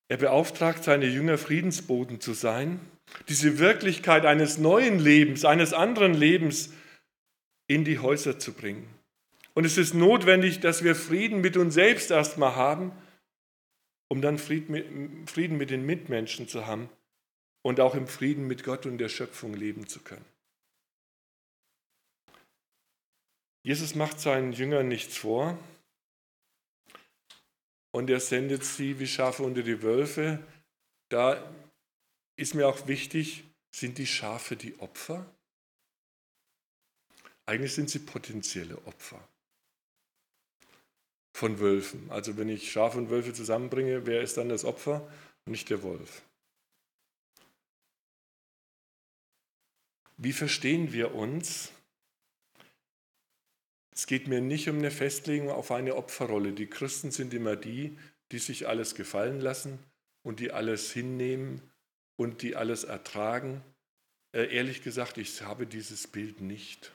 Er 0.08 0.16
beauftragt 0.16 0.82
seine 0.82 1.06
Jünger, 1.06 1.38
Friedensboten 1.38 2.20
zu 2.20 2.34
sein, 2.34 2.80
diese 3.28 3.58
Wirklichkeit 3.58 4.26
eines 4.26 4.58
neuen 4.58 4.98
Lebens, 4.98 5.44
eines 5.44 5.72
anderen 5.72 6.14
Lebens 6.14 6.72
in 7.66 7.84
die 7.84 7.98
Häuser 7.98 8.38
zu 8.38 8.52
bringen. 8.52 8.88
Und 9.54 9.64
es 9.64 9.78
ist 9.78 9.94
notwendig, 9.94 10.60
dass 10.60 10.82
wir 10.82 10.94
Frieden 10.94 11.40
mit 11.40 11.56
uns 11.56 11.74
selbst 11.74 12.10
erstmal 12.10 12.56
haben, 12.56 12.92
um 14.08 14.20
dann 14.20 14.38
Frieden 14.38 15.56
mit 15.56 15.70
den 15.70 15.86
Mitmenschen 15.86 16.48
zu 16.48 16.66
haben 16.66 16.88
und 17.62 17.80
auch 17.80 17.94
im 17.94 18.06
Frieden 18.06 18.46
mit 18.46 18.64
Gott 18.64 18.84
und 18.86 18.98
der 18.98 19.08
Schöpfung 19.08 19.54
leben 19.54 19.86
zu 19.86 20.00
können. 20.00 20.24
Jesus 23.62 23.94
macht 23.94 24.20
seinen 24.20 24.52
Jüngern 24.52 24.88
nichts 24.88 25.16
vor 25.16 25.58
und 27.92 28.10
er 28.10 28.20
sendet 28.20 28.64
sie 28.64 28.98
wie 28.98 29.06
Schafe 29.06 29.42
unter 29.42 29.62
die 29.62 29.82
Wölfe. 29.82 30.44
Da 31.08 31.42
ist 32.36 32.54
mir 32.54 32.68
auch 32.68 32.86
wichtig, 32.86 33.44
sind 33.70 33.96
die 33.98 34.06
Schafe 34.06 34.56
die 34.56 34.78
Opfer? 34.80 35.24
Eigentlich 37.46 37.74
sind 37.74 37.90
sie 37.90 37.98
potenzielle 37.98 38.78
Opfer 38.86 39.26
von 41.34 41.58
Wölfen. 41.58 42.10
Also 42.10 42.36
wenn 42.36 42.48
ich 42.48 42.70
Schafe 42.70 42.98
und 42.98 43.10
Wölfe 43.10 43.32
zusammenbringe, 43.32 44.06
wer 44.06 44.22
ist 44.22 44.36
dann 44.36 44.48
das 44.48 44.64
Opfer? 44.64 45.06
Nicht 45.46 45.68
der 45.68 45.82
Wolf. 45.82 46.22
Wie 50.16 50.32
verstehen 50.32 50.92
wir 50.92 51.14
uns? 51.14 51.72
Es 53.90 54.06
geht 54.06 54.26
mir 54.26 54.40
nicht 54.40 54.68
um 54.68 54.78
eine 54.78 54.90
Festlegung 54.90 55.50
auf 55.50 55.70
eine 55.70 55.96
Opferrolle. 55.96 56.52
Die 56.52 56.66
Christen 56.66 57.10
sind 57.10 57.34
immer 57.34 57.56
die, 57.56 57.98
die 58.32 58.38
sich 58.38 58.66
alles 58.66 58.94
gefallen 58.94 59.40
lassen 59.40 59.78
und 60.22 60.40
die 60.40 60.50
alles 60.50 60.92
hinnehmen 60.92 61.60
und 62.16 62.42
die 62.42 62.56
alles 62.56 62.84
ertragen. 62.84 63.62
Äh, 64.32 64.54
ehrlich 64.54 64.82
gesagt, 64.82 65.18
ich 65.18 65.42
habe 65.42 65.66
dieses 65.66 66.06
Bild 66.06 66.40
nicht. 66.40 66.93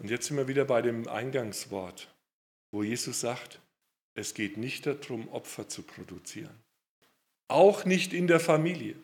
Und 0.00 0.08
jetzt 0.08 0.26
sind 0.26 0.38
wir 0.38 0.48
wieder 0.48 0.64
bei 0.64 0.80
dem 0.80 1.06
Eingangswort, 1.08 2.08
wo 2.72 2.82
Jesus 2.82 3.20
sagt, 3.20 3.60
es 4.14 4.32
geht 4.32 4.56
nicht 4.56 4.86
darum, 4.86 5.28
Opfer 5.28 5.68
zu 5.68 5.82
produzieren. 5.82 6.58
Auch 7.48 7.84
nicht 7.84 8.14
in 8.14 8.26
der 8.26 8.40
Familie, 8.40 8.96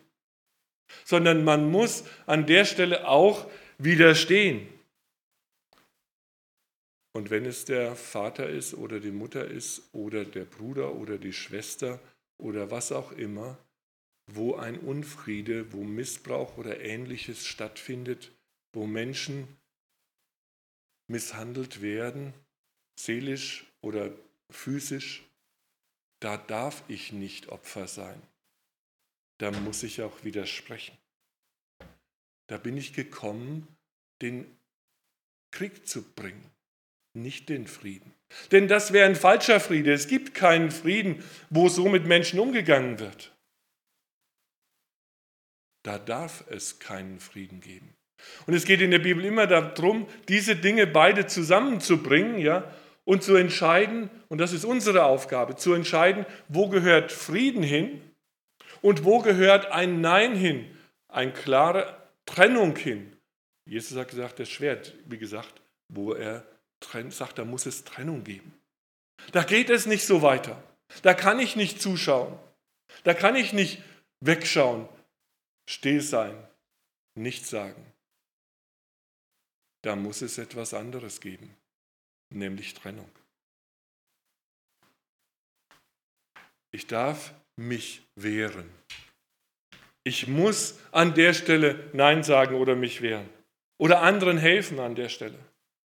sondern 1.04 1.44
man 1.44 1.70
muss 1.70 2.04
an 2.24 2.46
der 2.46 2.64
Stelle 2.64 3.08
auch 3.08 3.46
widerstehen. 3.76 4.68
Und 7.12 7.28
wenn 7.30 7.44
es 7.44 7.66
der 7.66 7.94
Vater 7.94 8.48
ist 8.48 8.74
oder 8.74 8.98
die 8.98 9.10
Mutter 9.10 9.46
ist 9.46 9.82
oder 9.92 10.24
der 10.24 10.44
Bruder 10.44 10.94
oder 10.94 11.18
die 11.18 11.32
Schwester 11.32 12.00
oder 12.38 12.70
was 12.70 12.90
auch 12.90 13.12
immer, 13.12 13.58
wo 14.26 14.54
ein 14.54 14.78
Unfriede, 14.78 15.72
wo 15.72 15.82
Missbrauch 15.82 16.56
oder 16.56 16.80
ähnliches 16.80 17.46
stattfindet, 17.46 18.32
wo 18.72 18.86
Menschen 18.86 19.48
misshandelt 21.08 21.80
werden, 21.82 22.34
seelisch 22.98 23.66
oder 23.80 24.12
physisch, 24.50 25.24
da 26.20 26.36
darf 26.36 26.82
ich 26.88 27.12
nicht 27.12 27.48
Opfer 27.48 27.88
sein. 27.88 28.20
Da 29.38 29.50
muss 29.50 29.82
ich 29.82 30.02
auch 30.02 30.24
widersprechen. 30.24 30.96
Da 32.48 32.58
bin 32.58 32.76
ich 32.76 32.92
gekommen, 32.94 33.68
den 34.22 34.56
Krieg 35.52 35.86
zu 35.86 36.02
bringen 36.02 36.50
nicht 37.16 37.48
den 37.48 37.66
Frieden. 37.66 38.12
Denn 38.52 38.68
das 38.68 38.92
wäre 38.92 39.08
ein 39.08 39.16
falscher 39.16 39.58
Friede. 39.60 39.92
Es 39.92 40.08
gibt 40.08 40.34
keinen 40.34 40.70
Frieden, 40.70 41.24
wo 41.50 41.68
so 41.68 41.88
mit 41.88 42.04
Menschen 42.04 42.38
umgegangen 42.38 42.98
wird. 42.98 43.34
Da 45.82 45.98
darf 45.98 46.44
es 46.48 46.78
keinen 46.78 47.20
Frieden 47.20 47.60
geben. 47.60 47.95
Und 48.46 48.54
es 48.54 48.64
geht 48.64 48.80
in 48.80 48.90
der 48.90 48.98
Bibel 48.98 49.24
immer 49.24 49.46
darum, 49.46 50.06
diese 50.28 50.56
Dinge 50.56 50.86
beide 50.86 51.26
zusammenzubringen, 51.26 52.38
ja, 52.38 52.72
und 53.04 53.22
zu 53.22 53.36
entscheiden, 53.36 54.10
und 54.28 54.38
das 54.38 54.52
ist 54.52 54.64
unsere 54.64 55.04
Aufgabe, 55.04 55.56
zu 55.56 55.72
entscheiden, 55.72 56.26
wo 56.48 56.68
gehört 56.68 57.12
Frieden 57.12 57.62
hin 57.62 58.02
und 58.82 59.04
wo 59.04 59.20
gehört 59.20 59.70
ein 59.70 60.00
Nein 60.00 60.34
hin, 60.34 60.66
eine 61.08 61.32
klare 61.32 61.96
Trennung 62.26 62.76
hin. 62.76 63.16
Jesus 63.64 63.96
hat 63.96 64.08
gesagt, 64.08 64.40
das 64.40 64.48
Schwert, 64.48 64.94
wie 65.06 65.18
gesagt, 65.18 65.62
wo 65.88 66.14
er 66.14 66.44
sagt, 67.08 67.38
da 67.38 67.44
muss 67.44 67.66
es 67.66 67.84
Trennung 67.84 68.24
geben. 68.24 68.52
Da 69.32 69.44
geht 69.44 69.70
es 69.70 69.86
nicht 69.86 70.04
so 70.04 70.22
weiter. 70.22 70.62
Da 71.02 71.14
kann 71.14 71.38
ich 71.38 71.56
nicht 71.56 71.80
zuschauen. 71.80 72.38
Da 73.04 73.14
kann 73.14 73.36
ich 73.36 73.52
nicht 73.52 73.82
wegschauen, 74.20 74.88
still 75.68 76.00
sein, 76.00 76.34
nichts 77.14 77.50
sagen. 77.50 77.84
Da 79.86 79.94
muss 79.94 80.20
es 80.20 80.36
etwas 80.36 80.74
anderes 80.74 81.20
geben, 81.20 81.56
nämlich 82.34 82.74
Trennung. 82.74 83.08
Ich 86.72 86.88
darf 86.88 87.32
mich 87.54 88.02
wehren. 88.16 88.68
Ich 90.02 90.26
muss 90.26 90.80
an 90.90 91.14
der 91.14 91.34
Stelle 91.34 91.88
Nein 91.92 92.24
sagen 92.24 92.56
oder 92.56 92.74
mich 92.74 93.00
wehren. 93.00 93.28
Oder 93.78 94.02
anderen 94.02 94.38
helfen 94.38 94.80
an 94.80 94.96
der 94.96 95.08
Stelle. 95.08 95.38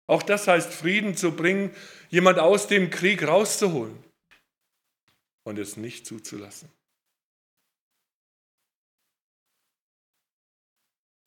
Auch 0.08 0.24
das 0.24 0.48
heißt, 0.48 0.74
Frieden 0.74 1.18
zu 1.18 1.36
bringen, 1.36 1.76
jemand 2.08 2.40
aus 2.40 2.68
dem 2.68 2.90
Krieg 2.92 3.28
rauszuholen 3.28 4.02
und 5.44 5.60
es 5.60 5.76
nicht 5.76 6.06
zuzulassen. 6.06 6.72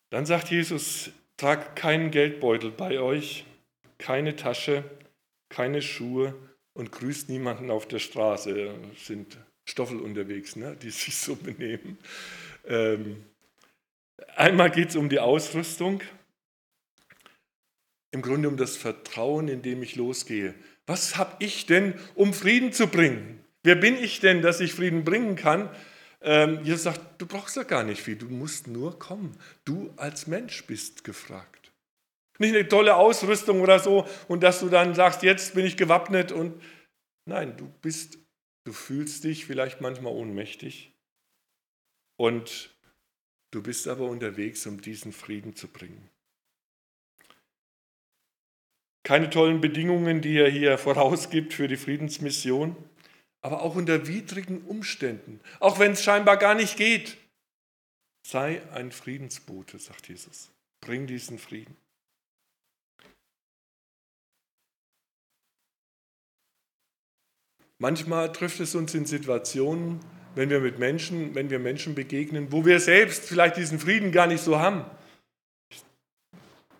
Dann 0.08 0.24
sagt 0.24 0.50
Jesus, 0.50 1.10
tragt 1.42 1.74
keinen 1.74 2.12
Geldbeutel 2.12 2.70
bei 2.70 3.00
euch, 3.00 3.44
keine 3.98 4.36
Tasche, 4.36 4.84
keine 5.48 5.82
Schuhe 5.82 6.36
und 6.72 6.92
grüßt 6.92 7.28
niemanden 7.28 7.68
auf 7.72 7.88
der 7.88 7.98
Straße. 7.98 8.72
Sind 8.96 9.38
Stoffel 9.68 9.98
unterwegs, 9.98 10.54
ne, 10.54 10.76
die 10.80 10.90
sich 10.90 11.16
so 11.16 11.34
benehmen. 11.34 11.98
Ähm, 12.64 13.24
einmal 14.36 14.70
geht 14.70 14.90
es 14.90 14.96
um 14.96 15.08
die 15.08 15.18
Ausrüstung 15.18 16.00
im 18.12 18.22
Grunde 18.22 18.48
um 18.48 18.56
das 18.56 18.76
Vertrauen, 18.76 19.48
in 19.48 19.62
dem 19.62 19.82
ich 19.82 19.96
losgehe. 19.96 20.54
Was 20.86 21.16
habe 21.16 21.34
ich 21.40 21.66
denn, 21.66 21.94
um 22.14 22.34
Frieden 22.34 22.72
zu 22.72 22.86
bringen? 22.86 23.42
Wer 23.64 23.74
bin 23.74 23.96
ich 23.96 24.20
denn, 24.20 24.42
dass 24.42 24.60
ich 24.60 24.74
Frieden 24.74 25.02
bringen 25.02 25.34
kann? 25.34 25.70
Ähm, 26.22 26.64
Jesus 26.64 26.84
sagt, 26.84 27.20
du 27.20 27.26
brauchst 27.26 27.56
ja 27.56 27.64
gar 27.64 27.82
nicht 27.82 28.00
viel, 28.00 28.16
du 28.16 28.28
musst 28.28 28.68
nur 28.68 28.98
kommen. 28.98 29.36
Du 29.64 29.92
als 29.96 30.26
Mensch 30.26 30.64
bist 30.66 31.04
gefragt. 31.04 31.72
Nicht 32.38 32.54
eine 32.54 32.68
tolle 32.68 32.96
Ausrüstung 32.96 33.60
oder 33.60 33.78
so 33.78 34.06
und 34.28 34.42
dass 34.42 34.60
du 34.60 34.68
dann 34.68 34.94
sagst, 34.94 35.22
jetzt 35.22 35.54
bin 35.54 35.66
ich 35.66 35.76
gewappnet 35.76 36.32
und 36.32 36.60
nein, 37.26 37.56
du 37.56 37.68
bist, 37.82 38.18
du 38.64 38.72
fühlst 38.72 39.24
dich 39.24 39.44
vielleicht 39.44 39.80
manchmal 39.80 40.12
ohnmächtig 40.12 40.92
und 42.16 42.74
du 43.52 43.62
bist 43.62 43.86
aber 43.88 44.08
unterwegs, 44.08 44.66
um 44.66 44.80
diesen 44.80 45.12
Frieden 45.12 45.54
zu 45.56 45.68
bringen. 45.68 46.08
Keine 49.04 49.30
tollen 49.30 49.60
Bedingungen, 49.60 50.20
die 50.20 50.38
er 50.38 50.48
hier 50.48 50.78
vorausgibt 50.78 51.52
für 51.52 51.66
die 51.66 51.76
Friedensmission, 51.76 52.76
aber 53.42 53.62
auch 53.62 53.74
unter 53.74 54.06
widrigen 54.06 54.62
Umständen, 54.62 55.40
auch 55.60 55.78
wenn 55.78 55.92
es 55.92 56.02
scheinbar 56.02 56.36
gar 56.36 56.54
nicht 56.54 56.76
geht. 56.76 57.18
Sei 58.26 58.62
ein 58.72 58.92
Friedensbote, 58.92 59.78
sagt 59.78 60.08
Jesus. 60.08 60.50
Bring 60.80 61.06
diesen 61.06 61.38
Frieden. 61.38 61.76
Manchmal 67.78 68.32
trifft 68.32 68.60
es 68.60 68.76
uns 68.76 68.94
in 68.94 69.06
Situationen, 69.06 70.00
wenn 70.36 70.50
wir 70.50 70.60
mit 70.60 70.78
Menschen, 70.78 71.34
wenn 71.34 71.50
wir 71.50 71.58
Menschen 71.58 71.94
begegnen, 71.96 72.52
wo 72.52 72.64
wir 72.64 72.78
selbst 72.78 73.24
vielleicht 73.24 73.56
diesen 73.56 73.80
Frieden 73.80 74.12
gar 74.12 74.28
nicht 74.28 74.42
so 74.42 74.58
haben. 74.58 74.84
Ich 75.68 75.82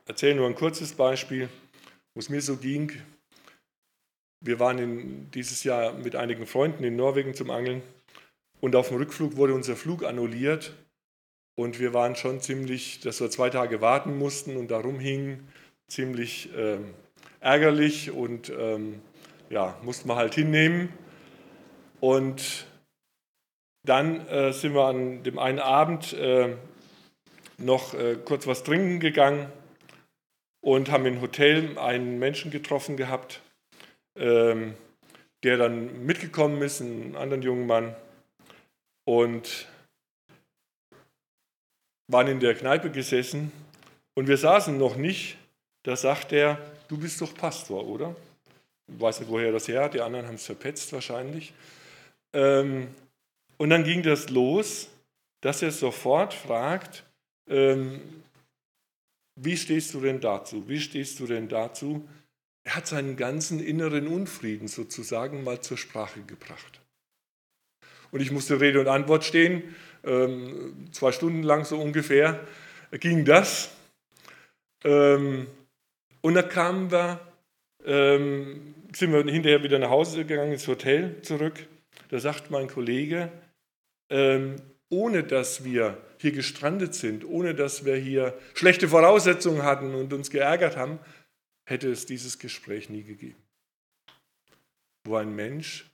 erzähle 0.07 0.37
nur 0.37 0.47
ein 0.47 0.55
kurzes 0.55 0.93
Beispiel 0.93 1.51
wo 2.15 2.21
es 2.21 2.29
mir 2.29 2.43
so 2.43 2.57
ging. 2.57 2.93
Wir 4.45 4.59
waren 4.59 4.79
in, 4.79 5.31
dieses 5.31 5.63
Jahr 5.65 5.93
mit 5.93 6.17
einigen 6.17 6.47
Freunden 6.47 6.83
in 6.85 6.97
Norwegen 6.97 7.35
zum 7.35 7.51
Angeln 7.51 7.83
und 8.61 8.75
auf 8.77 8.89
dem 8.89 8.97
Rückflug 8.99 9.37
wurde 9.37 9.55
unser 9.55 9.77
Flug 9.77 10.05
annulliert 10.05 10.75
und 11.55 11.79
wir 11.79 11.95
waren 11.95 12.17
schon 12.17 12.41
ziemlich, 12.41 13.01
dass 13.01 13.21
wir 13.21 13.31
zwei 13.31 13.51
Tage 13.51 13.81
warten 13.81 14.19
mussten 14.19 14.57
und 14.57 14.71
darum 14.71 14.99
hingen, 14.99 15.49
ziemlich 15.87 16.53
äh, 16.57 16.79
ärgerlich 17.41 18.11
und 18.11 18.51
ähm, 18.51 19.01
ja, 19.51 19.77
mussten 19.83 20.09
wir 20.09 20.17
halt 20.17 20.35
hinnehmen. 20.35 20.93
Und 22.01 22.67
dann 23.85 24.27
äh, 24.29 24.53
sind 24.53 24.75
wir 24.75 24.87
an 24.87 25.23
dem 25.23 25.39
einen 25.39 25.59
Abend 25.59 26.15
äh, 26.15 26.57
noch 27.59 27.95
äh, 27.95 28.17
kurz 28.25 28.47
was 28.47 28.65
trinken 28.65 28.99
gegangen 28.99 29.53
und 30.61 30.91
haben 30.91 31.07
im 31.07 31.21
Hotel 31.21 31.79
einen 31.79 32.19
Menschen 32.19 32.51
getroffen 32.51 32.97
gehabt, 32.97 33.41
ähm, 34.17 34.75
der 35.43 35.57
dann 35.57 36.05
mitgekommen 36.05 36.63
ist, 36.63 36.81
einen 36.81 37.17
anderen 37.17 37.43
jungen 37.43 37.67
Mann, 37.67 37.97
und 39.05 39.67
waren 42.09 42.29
in 42.29 42.41
der 42.41 42.55
Kneipe 42.55 42.91
gesessen 42.91 43.51
und 44.15 44.29
wir 44.29 44.37
saßen 44.37 44.77
noch 44.77 44.97
nicht. 44.97 45.37
Da 45.85 45.97
sagt 45.97 46.33
er, 46.33 46.59
du 46.89 46.97
bist 46.97 47.21
doch 47.21 47.35
Pastor, 47.35 47.85
oder? 47.85 48.15
Ich 48.87 49.01
weiß 49.01 49.21
nicht, 49.21 49.31
woher 49.31 49.51
das 49.51 49.67
her 49.67 49.85
hat, 49.85 49.95
die 49.95 50.01
anderen 50.01 50.27
haben 50.27 50.35
es 50.37 50.47
verpetzt 50.47 50.93
wahrscheinlich. 50.93 51.53
Ähm, 52.33 52.89
und 53.57 53.71
dann 53.71 53.85
ging 53.85 54.03
das 54.03 54.29
los, 54.31 54.89
dass 55.41 55.63
er 55.63 55.73
sofort 55.73 56.35
fragt, 56.35 57.05
ähm, 57.49 58.23
wie 59.37 59.57
stehst 59.57 59.95
du 59.95 60.01
denn 60.01 60.21
dazu? 60.21 60.69
Wie 60.69 60.81
stehst 60.81 61.19
du 61.19 61.27
denn 61.27 61.49
dazu? 61.49 62.07
Er 62.65 62.77
hat 62.77 62.87
seinen 62.87 63.17
ganzen 63.17 63.61
inneren 63.61 64.07
Unfrieden 64.07 64.69
sozusagen 64.69 65.43
mal 65.43 65.61
zur 65.61 65.77
Sprache 65.77 66.23
gebracht. 66.23 66.81
Und 68.13 68.21
ich 68.21 68.31
musste 68.31 68.61
Rede 68.61 68.79
und 68.79 68.89
Antwort 68.89 69.25
stehen, 69.25 69.75
ähm, 70.05 70.89
zwei 70.93 71.13
Stunden 71.13 71.43
lang 71.43 71.65
so 71.65 71.81
ungefähr 71.81 72.47
ging 72.93 73.25
das. 73.25 73.71
Ähm, 74.85 75.47
und 76.21 76.35
da 76.35 76.43
kamen 76.43 76.91
wir, 76.93 77.21
ähm, 77.85 78.75
sind 78.95 79.13
wir 79.13 79.25
hinterher 79.25 79.63
wieder 79.63 79.79
nach 79.79 79.91
Hause 79.91 80.25
gegangen, 80.25 80.53
ins 80.53 80.69
Hotel 80.69 81.21
zurück. 81.23 81.67
Da 82.11 82.19
sagt 82.19 82.51
mein 82.51 82.69
Kollege, 82.69 83.31
ohne 84.91 85.25
dass 85.25 85.65
wir 85.65 85.97
hier 86.19 86.33
gestrandet 86.33 86.95
sind, 86.95 87.25
ohne 87.25 87.55
dass 87.55 87.87
wir 87.87 87.97
hier 87.97 88.39
schlechte 88.53 88.89
Voraussetzungen 88.89 89.63
hatten 89.63 89.95
und 89.95 90.13
uns 90.13 90.29
geärgert 90.29 90.77
haben, 90.77 90.99
hätte 91.73 91.91
es 91.91 92.07
dieses 92.07 92.39
Gespräch 92.39 92.89
nie 92.89 93.03
gegeben. 93.03 93.43
Wo 95.05 95.17
ein 95.17 95.35
Mensch 95.35 95.91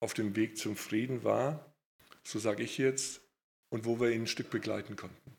auf 0.00 0.14
dem 0.14 0.36
Weg 0.36 0.56
zum 0.56 0.76
Frieden 0.76 1.24
war, 1.24 1.74
so 2.22 2.38
sage 2.38 2.62
ich 2.62 2.78
jetzt, 2.78 3.20
und 3.70 3.84
wo 3.84 3.98
wir 3.98 4.10
ihn 4.10 4.22
ein 4.22 4.26
Stück 4.26 4.50
begleiten 4.50 4.94
konnten. 4.94 5.36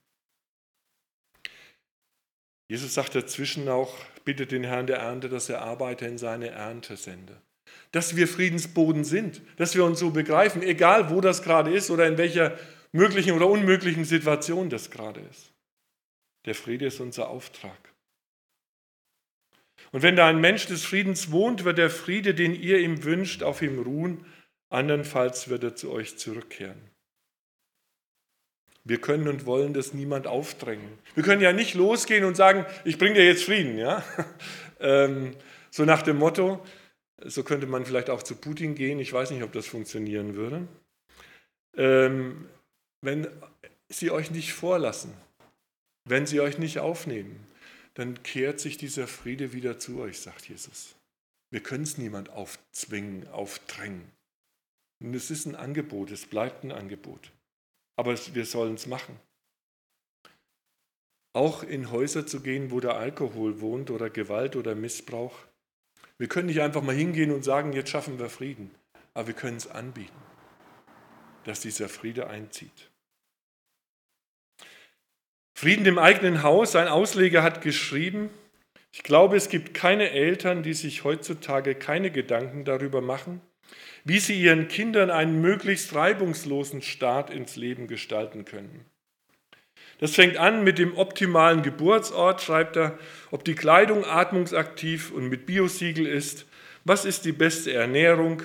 Jesus 2.67 2.93
sagt 2.95 3.13
dazwischen 3.13 3.69
auch, 3.69 4.03
bittet 4.25 4.51
den 4.51 4.63
Herrn 4.63 4.87
der 4.87 4.97
Ernte, 4.97 5.29
dass 5.29 5.47
er 5.47 5.61
Arbeiter 5.61 6.07
in 6.07 6.17
seine 6.17 6.49
Ernte 6.49 6.97
sende. 6.97 7.39
Dass 7.91 8.15
wir 8.15 8.27
Friedensboden 8.27 9.03
sind, 9.03 9.41
dass 9.57 9.75
wir 9.75 9.85
uns 9.85 9.99
so 9.99 10.09
begreifen, 10.09 10.63
egal 10.63 11.11
wo 11.11 11.21
das 11.21 11.43
gerade 11.43 11.71
ist 11.71 11.91
oder 11.91 12.07
in 12.07 12.17
welcher 12.17 12.57
möglichen 12.91 13.33
oder 13.33 13.47
unmöglichen 13.47 14.05
Situation 14.05 14.69
das 14.69 14.89
gerade 14.89 15.21
ist. 15.21 15.51
Der 16.45 16.55
Friede 16.55 16.87
ist 16.87 16.99
unser 16.99 17.29
Auftrag. 17.29 17.92
Und 19.93 20.01
wenn 20.01 20.15
da 20.15 20.27
ein 20.27 20.41
Mensch 20.41 20.65
des 20.65 20.83
Friedens 20.83 21.31
wohnt, 21.31 21.65
wird 21.65 21.77
der 21.77 21.91
Friede, 21.91 22.33
den 22.33 22.55
ihr 22.55 22.79
ihm 22.79 23.03
wünscht, 23.03 23.43
auf 23.43 23.61
ihm 23.61 23.79
ruhen, 23.79 24.25
andernfalls 24.69 25.49
wird 25.49 25.63
er 25.63 25.75
zu 25.75 25.91
euch 25.91 26.17
zurückkehren. 26.17 26.81
Wir 28.83 28.99
können 28.99 29.27
und 29.27 29.45
wollen 29.45 29.73
das 29.73 29.93
niemand 29.93 30.25
aufdrängen. 30.25 30.97
Wir 31.13 31.23
können 31.23 31.41
ja 31.41 31.53
nicht 31.53 31.75
losgehen 31.75 32.25
und 32.25 32.35
sagen, 32.35 32.65
ich 32.83 32.97
bringe 32.97 33.13
dir 33.13 33.25
jetzt 33.25 33.45
Frieden. 33.45 33.77
Ja? 33.77 34.03
Ähm, 34.79 35.33
so 35.69 35.85
nach 35.85 36.01
dem 36.01 36.17
Motto, 36.17 36.61
so 37.23 37.43
könnte 37.43 37.67
man 37.67 37.85
vielleicht 37.85 38.09
auch 38.09 38.21
zu 38.21 38.35
Putin 38.35 38.75
gehen. 38.75 38.99
Ich 38.99 39.13
weiß 39.13 39.31
nicht, 39.31 39.41
ob 39.41 39.53
das 39.53 39.65
funktionieren 39.65 40.35
würde. 40.35 40.67
Ähm, 41.77 42.49
wenn 42.99 43.27
sie 43.87 44.11
euch 44.11 44.29
nicht 44.31 44.51
vorlassen, 44.51 45.13
wenn 46.03 46.25
sie 46.25 46.41
euch 46.41 46.57
nicht 46.57 46.79
aufnehmen, 46.79 47.47
dann 47.93 48.23
kehrt 48.23 48.59
sich 48.59 48.77
dieser 48.77 49.07
Friede 49.07 49.53
wieder 49.53 49.79
zu 49.79 49.99
euch, 49.99 50.19
sagt 50.19 50.49
Jesus. 50.49 50.95
Wir 51.51 51.61
können 51.61 51.83
es 51.83 51.97
niemand 51.97 52.29
aufzwingen, 52.29 53.27
aufdrängen. 53.27 54.11
Und 54.99 55.13
es 55.13 55.29
ist 55.29 55.45
ein 55.45 55.55
Angebot, 55.55 56.11
es 56.11 56.25
bleibt 56.25 56.63
ein 56.63 56.71
Angebot 56.71 57.31
aber 57.95 58.15
wir 58.33 58.45
sollen 58.45 58.75
es 58.75 58.87
machen. 58.87 59.19
Auch 61.33 61.63
in 61.63 61.91
Häuser 61.91 62.27
zu 62.27 62.41
gehen, 62.41 62.71
wo 62.71 62.79
der 62.79 62.95
Alkohol 62.95 63.59
wohnt 63.59 63.89
oder 63.89 64.09
Gewalt 64.09 64.55
oder 64.55 64.75
Missbrauch. 64.75 65.35
Wir 66.17 66.27
können 66.27 66.47
nicht 66.47 66.61
einfach 66.61 66.83
mal 66.83 66.95
hingehen 66.95 67.31
und 67.31 67.43
sagen, 67.43 67.73
jetzt 67.73 67.89
schaffen 67.89 68.19
wir 68.19 68.29
Frieden, 68.29 68.71
aber 69.13 69.27
wir 69.27 69.33
können 69.33 69.57
es 69.57 69.67
anbieten, 69.67 70.21
dass 71.43 71.61
dieser 71.61 71.89
Friede 71.89 72.27
einzieht. 72.27 72.91
Frieden 75.63 75.85
im 75.85 75.97
eigenen 75.97 76.43
Haus, 76.43 76.75
ein 76.75 76.89
Ausleger 76.89 77.41
hat 77.41 77.61
geschrieben, 77.61 78.29
ich 78.91 79.01
glaube, 79.01 79.37
es 79.37 79.47
gibt 79.47 79.73
keine 79.73 80.09
Eltern, 80.11 80.61
die 80.61 80.73
sich 80.73 81.05
heutzutage 81.05 81.73
keine 81.73 82.11
Gedanken 82.11 82.65
darüber 82.65 82.99
machen, 82.99 83.39
wie 84.03 84.19
sie 84.19 84.33
ihren 84.41 84.67
Kindern 84.67 85.09
einen 85.09 85.39
möglichst 85.39 85.95
reibungslosen 85.95 86.81
Start 86.81 87.29
ins 87.29 87.55
Leben 87.55 87.87
gestalten 87.87 88.43
können. 88.43 88.83
Das 89.99 90.15
fängt 90.15 90.35
an 90.35 90.65
mit 90.65 90.79
dem 90.79 90.97
optimalen 90.97 91.61
Geburtsort, 91.61 92.41
schreibt 92.41 92.75
er, 92.75 92.99
ob 93.31 93.45
die 93.45 93.55
Kleidung 93.55 94.03
atmungsaktiv 94.03 95.13
und 95.13 95.29
mit 95.29 95.45
Biosiegel 95.45 96.05
ist, 96.05 96.45
was 96.83 97.05
ist 97.05 97.23
die 97.23 97.31
beste 97.31 97.71
Ernährung, 97.71 98.43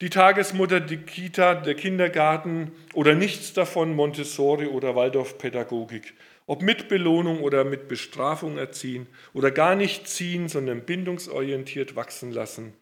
die 0.00 0.08
Tagesmutter, 0.08 0.80
die 0.80 0.96
Kita, 0.96 1.56
der 1.56 1.74
Kindergarten 1.74 2.72
oder 2.94 3.14
nichts 3.14 3.52
davon, 3.52 3.94
Montessori 3.94 4.64
oder 4.64 4.96
Waldorfpädagogik, 4.96 6.14
ob 6.48 6.62
mit 6.62 6.88
Belohnung 6.88 7.42
oder 7.42 7.62
mit 7.62 7.88
Bestrafung 7.88 8.56
erziehen 8.56 9.06
oder 9.34 9.50
gar 9.50 9.76
nicht 9.76 10.08
ziehen, 10.08 10.48
sondern 10.48 10.86
bindungsorientiert 10.86 11.94
wachsen 11.94 12.32
lassen. 12.32 12.72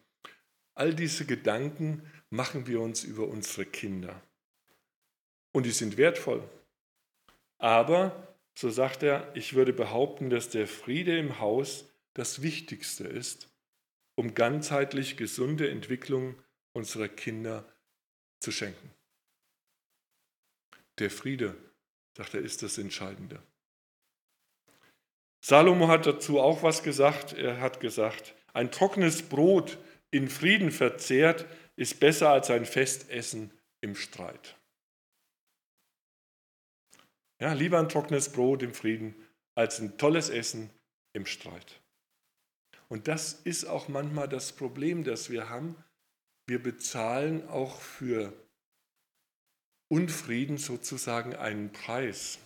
All 0.73 0.95
diese 0.95 1.25
Gedanken 1.25 2.09
machen 2.29 2.65
wir 2.65 2.79
uns 2.79 3.03
über 3.03 3.27
unsere 3.27 3.65
Kinder. 3.65 4.21
Und 5.51 5.65
die 5.65 5.71
sind 5.71 5.97
wertvoll. 5.97 6.47
Aber, 7.57 8.35
so 8.55 8.69
sagt 8.69 9.03
er, 9.03 9.29
ich 9.35 9.53
würde 9.53 9.73
behaupten, 9.73 10.29
dass 10.29 10.49
der 10.49 10.65
Friede 10.65 11.17
im 11.17 11.39
Haus 11.39 11.89
das 12.13 12.41
Wichtigste 12.41 13.03
ist, 13.03 13.49
um 14.15 14.33
ganzheitlich 14.33 15.17
gesunde 15.17 15.69
Entwicklung 15.69 16.35
unserer 16.71 17.09
Kinder 17.09 17.65
zu 18.39 18.51
schenken. 18.51 18.91
Der 20.99 21.11
Friede, 21.11 21.53
sagt 22.15 22.33
er, 22.33 22.41
ist 22.41 22.63
das 22.63 22.77
Entscheidende. 22.77 23.43
Salomo 25.41 25.87
hat 25.87 26.05
dazu 26.05 26.39
auch 26.39 26.63
was 26.63 26.83
gesagt. 26.83 27.33
Er 27.33 27.61
hat 27.61 27.79
gesagt, 27.79 28.35
ein 28.53 28.71
trockenes 28.71 29.23
Brot 29.23 29.77
in 30.11 30.29
Frieden 30.29 30.71
verzehrt, 30.71 31.45
ist 31.75 31.99
besser 31.99 32.29
als 32.29 32.49
ein 32.49 32.65
Festessen 32.65 33.51
im 33.81 33.95
Streit. 33.95 34.55
Ja, 37.39 37.53
lieber 37.53 37.77
ein 37.79 37.89
trockenes 37.89 38.31
Brot 38.31 38.63
im 38.63 38.73
Frieden 38.73 39.15
als 39.55 39.79
ein 39.79 39.97
tolles 39.97 40.29
Essen 40.29 40.71
im 41.13 41.25
Streit. 41.25 41.81
Und 42.89 43.07
das 43.07 43.33
ist 43.33 43.65
auch 43.65 43.87
manchmal 43.89 44.27
das 44.27 44.53
Problem, 44.53 45.03
das 45.03 45.29
wir 45.29 45.49
haben. 45.49 45.75
Wir 46.47 46.61
bezahlen 46.61 47.47
auch 47.49 47.81
für 47.81 48.33
Unfrieden 49.89 50.57
sozusagen 50.57 51.35
einen 51.35 51.71
Preis. 51.71 52.39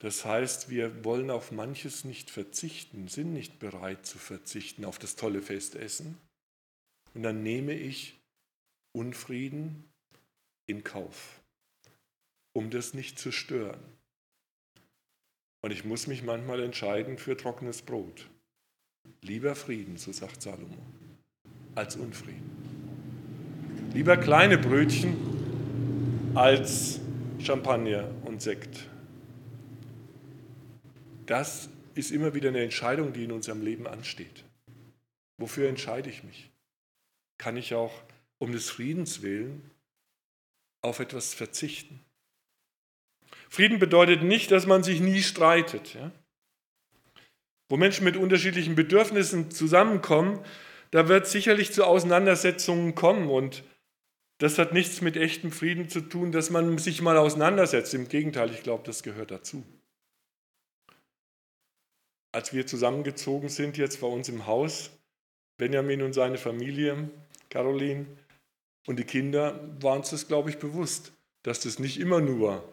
Das 0.00 0.24
heißt, 0.24 0.70
wir 0.70 1.04
wollen 1.04 1.30
auf 1.30 1.52
manches 1.52 2.04
nicht 2.04 2.30
verzichten, 2.30 3.08
sind 3.08 3.34
nicht 3.34 3.58
bereit 3.58 4.06
zu 4.06 4.18
verzichten 4.18 4.84
auf 4.84 4.98
das 4.98 5.14
tolle 5.14 5.42
Festessen. 5.42 6.16
Und 7.14 7.22
dann 7.22 7.42
nehme 7.42 7.74
ich 7.74 8.18
Unfrieden 8.92 9.84
in 10.66 10.82
Kauf, 10.82 11.40
um 12.56 12.70
das 12.70 12.94
nicht 12.94 13.18
zu 13.18 13.30
stören. 13.30 13.80
Und 15.62 15.70
ich 15.70 15.84
muss 15.84 16.06
mich 16.06 16.22
manchmal 16.22 16.62
entscheiden 16.62 17.18
für 17.18 17.36
trockenes 17.36 17.82
Brot. 17.82 18.28
Lieber 19.20 19.54
Frieden, 19.54 19.98
so 19.98 20.12
sagt 20.12 20.40
Salomo, 20.40 20.78
als 21.74 21.96
Unfrieden. 21.96 22.50
Lieber 23.92 24.16
kleine 24.16 24.56
Brötchen 24.56 25.16
als 26.34 27.00
Champagner 27.38 28.10
und 28.24 28.40
Sekt. 28.40 28.88
Das 31.30 31.70
ist 31.94 32.10
immer 32.10 32.34
wieder 32.34 32.48
eine 32.48 32.60
Entscheidung, 32.60 33.12
die 33.12 33.22
in 33.22 33.30
unserem 33.30 33.62
Leben 33.62 33.86
ansteht. 33.86 34.44
Wofür 35.38 35.68
entscheide 35.68 36.10
ich 36.10 36.24
mich? 36.24 36.50
Kann 37.38 37.56
ich 37.56 37.72
auch 37.72 38.02
um 38.38 38.50
des 38.50 38.68
Friedens 38.68 39.22
willen 39.22 39.70
auf 40.82 40.98
etwas 40.98 41.32
verzichten? 41.32 42.04
Frieden 43.48 43.78
bedeutet 43.78 44.24
nicht, 44.24 44.50
dass 44.50 44.66
man 44.66 44.82
sich 44.82 45.00
nie 45.00 45.22
streitet. 45.22 45.94
Ja? 45.94 46.10
Wo 47.68 47.76
Menschen 47.76 48.02
mit 48.02 48.16
unterschiedlichen 48.16 48.74
Bedürfnissen 48.74 49.52
zusammenkommen, 49.52 50.44
da 50.90 51.06
wird 51.06 51.28
sicherlich 51.28 51.70
zu 51.70 51.84
Auseinandersetzungen 51.84 52.96
kommen 52.96 53.30
und 53.30 53.62
das 54.38 54.58
hat 54.58 54.72
nichts 54.72 55.00
mit 55.00 55.16
echtem 55.16 55.52
Frieden 55.52 55.88
zu 55.88 56.00
tun, 56.00 56.32
dass 56.32 56.50
man 56.50 56.76
sich 56.78 57.02
mal 57.02 57.16
auseinandersetzt. 57.16 57.94
Im 57.94 58.08
Gegenteil, 58.08 58.50
ich 58.50 58.64
glaube, 58.64 58.82
das 58.84 59.04
gehört 59.04 59.30
dazu 59.30 59.64
als 62.32 62.52
wir 62.52 62.66
zusammengezogen 62.66 63.48
sind, 63.48 63.76
jetzt 63.76 64.00
bei 64.00 64.06
uns 64.06 64.28
im 64.28 64.46
Haus, 64.46 64.90
Benjamin 65.56 66.02
und 66.02 66.12
seine 66.12 66.38
Familie, 66.38 67.10
Caroline 67.48 68.06
und 68.86 68.98
die 68.98 69.04
Kinder 69.04 69.60
waren 69.80 70.00
es, 70.00 70.28
glaube 70.28 70.50
ich, 70.50 70.58
bewusst, 70.58 71.12
dass 71.42 71.60
das 71.60 71.78
nicht 71.78 72.00
immer 72.00 72.20
nur 72.20 72.64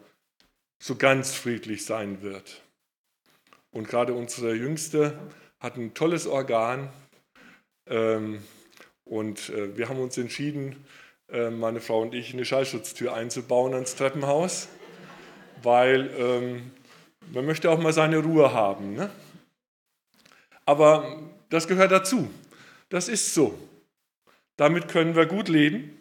so 0.82 0.96
ganz 0.96 1.34
friedlich 1.34 1.84
sein 1.84 2.22
wird. 2.22 2.62
Und 3.70 3.88
gerade 3.88 4.14
unsere 4.14 4.54
Jüngste 4.54 5.18
hat 5.60 5.76
ein 5.76 5.94
tolles 5.94 6.26
Organ. 6.26 6.90
Ähm, 7.86 8.42
und 9.04 9.50
äh, 9.50 9.76
wir 9.76 9.88
haben 9.88 10.00
uns 10.00 10.16
entschieden, 10.18 10.84
äh, 11.30 11.50
meine 11.50 11.80
Frau 11.80 12.02
und 12.02 12.14
ich, 12.14 12.32
eine 12.32 12.44
Schallschutztür 12.44 13.14
einzubauen 13.14 13.74
ans 13.74 13.96
Treppenhaus, 13.96 14.68
weil 15.62 16.10
ähm, 16.16 16.70
man 17.32 17.44
möchte 17.44 17.70
auch 17.70 17.78
mal 17.78 17.92
seine 17.92 18.18
Ruhe 18.18 18.52
haben. 18.52 18.94
Ne? 18.94 19.10
Aber 20.68 21.18
das 21.48 21.66
gehört 21.66 21.92
dazu. 21.92 22.30
Das 22.90 23.08
ist 23.08 23.32
so. 23.32 23.58
Damit 24.58 24.88
können 24.88 25.16
wir 25.16 25.24
gut 25.24 25.48
leben. 25.48 25.96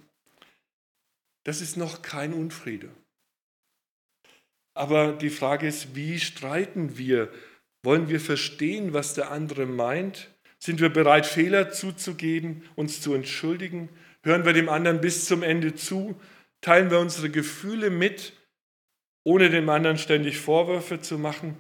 Das 1.46 1.62
ist 1.62 1.78
noch 1.78 2.02
kein 2.02 2.34
Unfriede. 2.34 2.90
Aber 4.74 5.14
die 5.14 5.30
Frage 5.30 5.68
ist, 5.68 5.96
wie 5.96 6.20
streiten 6.20 6.98
wir? 6.98 7.32
Wollen 7.82 8.10
wir 8.10 8.20
verstehen, 8.20 8.92
was 8.92 9.14
der 9.14 9.32
andere 9.32 9.66
meint? 9.66 10.28
Sind 10.60 10.82
wir 10.82 10.90
bereit, 10.90 11.26
Fehler 11.26 11.72
zuzugeben, 11.72 12.64
uns 12.76 13.00
zu 13.00 13.14
entschuldigen? 13.14 13.88
Hören 14.22 14.44
wir 14.44 14.52
dem 14.52 14.68
anderen 14.68 15.00
bis 15.00 15.28
zum 15.28 15.44
Ende 15.44 15.76
zu? 15.76 16.20
Teilen 16.60 16.92
wir 16.92 17.00
unsere 17.00 17.30
Gefühle 17.30 17.90
mit, 17.90 18.34
ohne 19.24 19.50
dem 19.50 19.70
anderen 19.70 19.98
ständig 19.98 20.40
Vorwürfe 20.40 21.00
zu 21.00 21.18
machen 21.18 21.56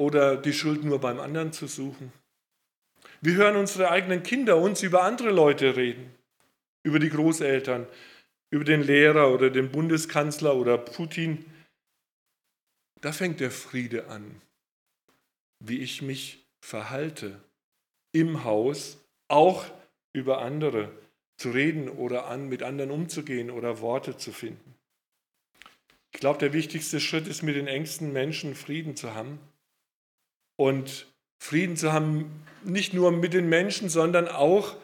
oder 0.00 0.38
die 0.38 0.54
Schuld 0.54 0.82
nur 0.82 0.98
beim 0.98 1.20
anderen 1.20 1.52
zu 1.52 1.66
suchen? 1.66 2.10
Wir 3.20 3.34
hören 3.34 3.56
unsere 3.56 3.90
eigenen 3.90 4.22
Kinder 4.22 4.56
uns 4.56 4.82
über 4.82 5.02
andere 5.02 5.30
Leute 5.30 5.76
reden, 5.76 6.10
über 6.82 6.98
die 6.98 7.10
Großeltern, 7.10 7.86
über 8.50 8.64
den 8.64 8.82
Lehrer 8.82 9.30
oder 9.30 9.50
den 9.50 9.70
Bundeskanzler 9.70 10.56
oder 10.56 10.78
Putin. 10.78 11.44
Da 13.02 13.12
fängt 13.12 13.40
der 13.40 13.50
Friede 13.50 14.08
an, 14.08 14.40
wie 15.62 15.80
ich 15.80 16.00
mich 16.00 16.46
verhalte 16.64 17.38
im 18.12 18.44
Haus, 18.44 19.04
auch 19.28 19.66
über 20.14 20.40
andere 20.40 20.90
zu 21.36 21.50
reden 21.50 21.90
oder 21.90 22.26
an, 22.26 22.48
mit 22.48 22.62
anderen 22.62 22.90
umzugehen 22.90 23.50
oder 23.50 23.80
Worte 23.80 24.16
zu 24.16 24.32
finden. 24.32 24.74
Ich 26.12 26.20
glaube, 26.20 26.38
der 26.38 26.54
wichtigste 26.54 27.00
Schritt 27.00 27.28
ist, 27.28 27.42
mit 27.42 27.54
den 27.54 27.66
engsten 27.66 28.14
Menschen 28.14 28.54
Frieden 28.54 28.96
zu 28.96 29.14
haben. 29.14 29.38
Und 30.60 31.06
Frieden 31.42 31.78
zu 31.78 31.90
haben, 31.90 32.44
nicht 32.64 32.92
nur 32.92 33.12
mit 33.12 33.32
den 33.32 33.48
Menschen, 33.48 33.88
sondern 33.88 34.28
auch, 34.28 34.76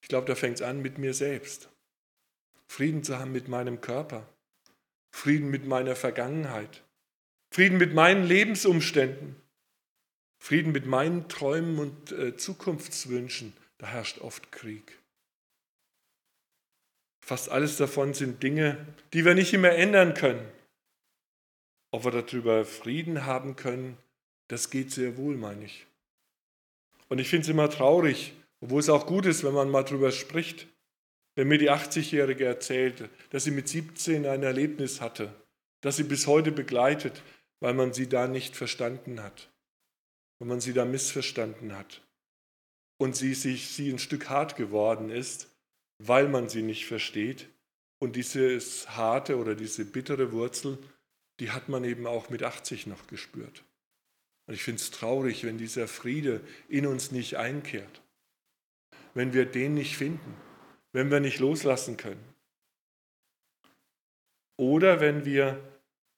ich 0.00 0.08
glaube, 0.08 0.26
da 0.26 0.34
fängt 0.34 0.54
es 0.54 0.62
an 0.62 0.80
mit 0.80 0.96
mir 0.96 1.12
selbst. 1.12 1.68
Frieden 2.66 3.04
zu 3.04 3.18
haben 3.18 3.30
mit 3.30 3.46
meinem 3.46 3.82
Körper. 3.82 4.26
Frieden 5.14 5.50
mit 5.50 5.66
meiner 5.66 5.96
Vergangenheit. 5.96 6.82
Frieden 7.52 7.76
mit 7.76 7.92
meinen 7.92 8.24
Lebensumständen. 8.24 9.36
Frieden 10.42 10.72
mit 10.72 10.86
meinen 10.86 11.28
Träumen 11.28 11.78
und 11.78 12.12
äh, 12.12 12.38
Zukunftswünschen. 12.38 13.52
Da 13.76 13.88
herrscht 13.88 14.22
oft 14.22 14.50
Krieg. 14.50 14.98
Fast 17.22 17.50
alles 17.50 17.76
davon 17.76 18.14
sind 18.14 18.42
Dinge, 18.42 18.86
die 19.12 19.26
wir 19.26 19.34
nicht 19.34 19.52
immer 19.52 19.72
ändern 19.72 20.14
können. 20.14 20.50
Ob 21.90 22.06
wir 22.06 22.22
darüber 22.22 22.64
Frieden 22.64 23.26
haben 23.26 23.56
können, 23.56 23.98
das 24.50 24.68
geht 24.68 24.90
sehr 24.90 25.16
wohl, 25.16 25.36
meine 25.36 25.64
ich. 25.64 25.86
Und 27.08 27.20
ich 27.20 27.28
finde 27.28 27.44
es 27.44 27.48
immer 27.48 27.70
traurig, 27.70 28.32
obwohl 28.60 28.80
es 28.80 28.88
auch 28.88 29.06
gut 29.06 29.26
ist, 29.26 29.44
wenn 29.44 29.54
man 29.54 29.70
mal 29.70 29.84
darüber 29.84 30.10
spricht. 30.10 30.66
Wenn 31.36 31.46
mir 31.46 31.58
die 31.58 31.70
80-Jährige 31.70 32.44
erzählt, 32.46 33.08
dass 33.30 33.44
sie 33.44 33.52
mit 33.52 33.68
17 33.68 34.26
ein 34.26 34.42
Erlebnis 34.42 35.00
hatte, 35.00 35.32
das 35.82 35.96
sie 35.96 36.02
bis 36.02 36.26
heute 36.26 36.50
begleitet, 36.50 37.22
weil 37.60 37.74
man 37.74 37.92
sie 37.92 38.08
da 38.08 38.26
nicht 38.26 38.56
verstanden 38.56 39.22
hat, 39.22 39.48
weil 40.38 40.48
man 40.48 40.60
sie 40.60 40.72
da 40.72 40.84
missverstanden 40.84 41.76
hat 41.76 42.02
und 42.98 43.14
sie 43.14 43.34
sich 43.34 43.68
sie 43.68 43.88
ein 43.90 44.00
Stück 44.00 44.28
hart 44.28 44.56
geworden 44.56 45.10
ist, 45.10 45.48
weil 45.98 46.28
man 46.28 46.48
sie 46.48 46.62
nicht 46.62 46.86
versteht. 46.86 47.48
Und 48.00 48.16
dieses 48.16 48.96
harte 48.96 49.36
oder 49.36 49.54
diese 49.54 49.84
bittere 49.84 50.32
Wurzel, 50.32 50.78
die 51.38 51.52
hat 51.52 51.68
man 51.68 51.84
eben 51.84 52.06
auch 52.06 52.30
mit 52.30 52.42
80 52.42 52.88
noch 52.88 53.06
gespürt. 53.06 53.62
Und 54.50 54.56
ich 54.56 54.64
finde 54.64 54.82
es 54.82 54.90
traurig, 54.90 55.44
wenn 55.44 55.58
dieser 55.58 55.86
Friede 55.86 56.40
in 56.68 56.84
uns 56.84 57.12
nicht 57.12 57.36
einkehrt, 57.36 58.02
wenn 59.14 59.32
wir 59.32 59.46
den 59.46 59.74
nicht 59.74 59.96
finden, 59.96 60.34
wenn 60.90 61.08
wir 61.08 61.20
nicht 61.20 61.38
loslassen 61.38 61.96
können. 61.96 62.34
Oder 64.56 64.98
wenn 64.98 65.24
wir 65.24 65.62